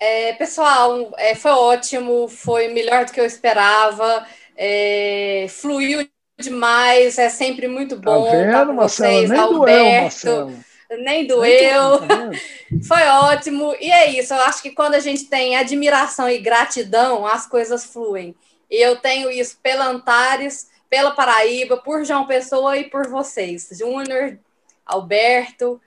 [0.00, 4.26] É, pessoal, é, foi ótimo, foi melhor do que eu esperava,
[4.56, 6.06] é, fluiu
[6.38, 10.26] demais, é sempre muito tá bom tá vendo, estar com vocês, Nem Alberto.
[10.26, 10.54] Doeu,
[10.98, 11.98] Nem doeu.
[12.00, 12.30] Tá
[12.86, 13.74] foi ótimo.
[13.80, 17.84] E é isso, eu acho que quando a gente tem admiração e gratidão, as coisas
[17.84, 18.34] fluem.
[18.74, 23.68] E eu tenho isso pela Antares, pela Paraíba, por João Pessoa e por vocês.
[23.70, 24.36] Júnior,
[24.84, 25.80] Alberto,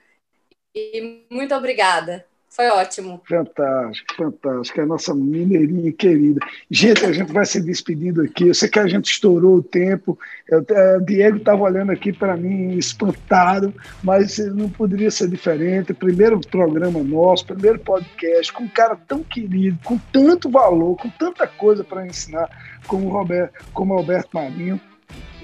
[0.74, 2.26] e muito obrigada.
[2.50, 3.22] Foi ótimo.
[3.28, 4.80] Fantástico, fantástico.
[4.80, 6.40] É a nossa mineirinha querida.
[6.70, 8.48] Gente, a gente vai se despedindo aqui.
[8.48, 10.18] Eu sei que a gente estourou o tempo.
[10.48, 10.64] Eu,
[10.96, 13.72] o Diego estava olhando aqui para mim, espantado,
[14.02, 15.92] mas não poderia ser diferente.
[15.94, 21.46] Primeiro programa nosso, primeiro podcast, com um cara tão querido, com tanto valor, com tanta
[21.46, 22.48] coisa para ensinar,
[22.86, 24.80] como o Roberto, como o Alberto Marinho.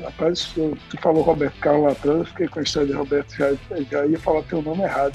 [0.02, 3.54] Rapaz, tu, falou Roberto Carlos lá atrás, eu fiquei com a história de Roberto, já,
[3.90, 5.14] já ia falar teu nome errado.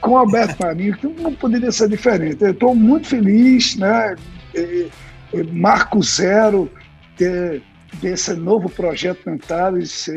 [0.00, 2.42] Com o Alberto Marinho, que não poderia ser diferente.
[2.42, 4.14] Eu estou muito feliz, né?
[4.54, 4.88] E,
[5.32, 6.70] e Marco Zero
[7.16, 7.62] ter
[8.00, 10.08] desse novo projeto Cantares,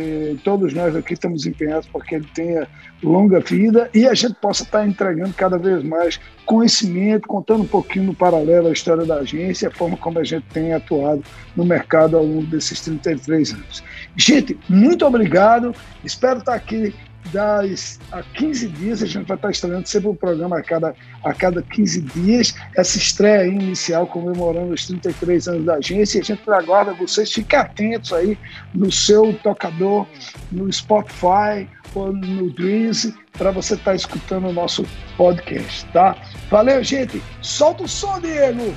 [0.43, 2.67] todos nós aqui estamos empenhados para que ele tenha
[3.01, 8.05] longa vida e a gente possa estar entregando cada vez mais conhecimento, contando um pouquinho
[8.05, 11.23] no paralelo a história da agência, a forma como a gente tem atuado
[11.55, 13.84] no mercado ao longo desses 33 anos.
[14.17, 15.73] Gente, muito obrigado,
[16.03, 16.93] espero estar aqui
[17.32, 21.34] das a 15 dias, a gente vai estar estreando sempre um programa a cada, a
[21.34, 26.93] cada 15 dias, essa estreia inicial comemorando os 33 anos da agência, a gente aguarda
[26.93, 28.38] vocês, fiquem atentos aí
[28.74, 30.07] no seu tocador,
[30.51, 34.86] no Spotify ou no Dreams, para você estar escutando o nosso
[35.17, 36.15] podcast, tá?
[36.49, 37.22] Valeu, gente!
[37.41, 38.74] Solta o som, Diego!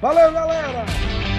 [0.00, 1.31] Valeu, galera!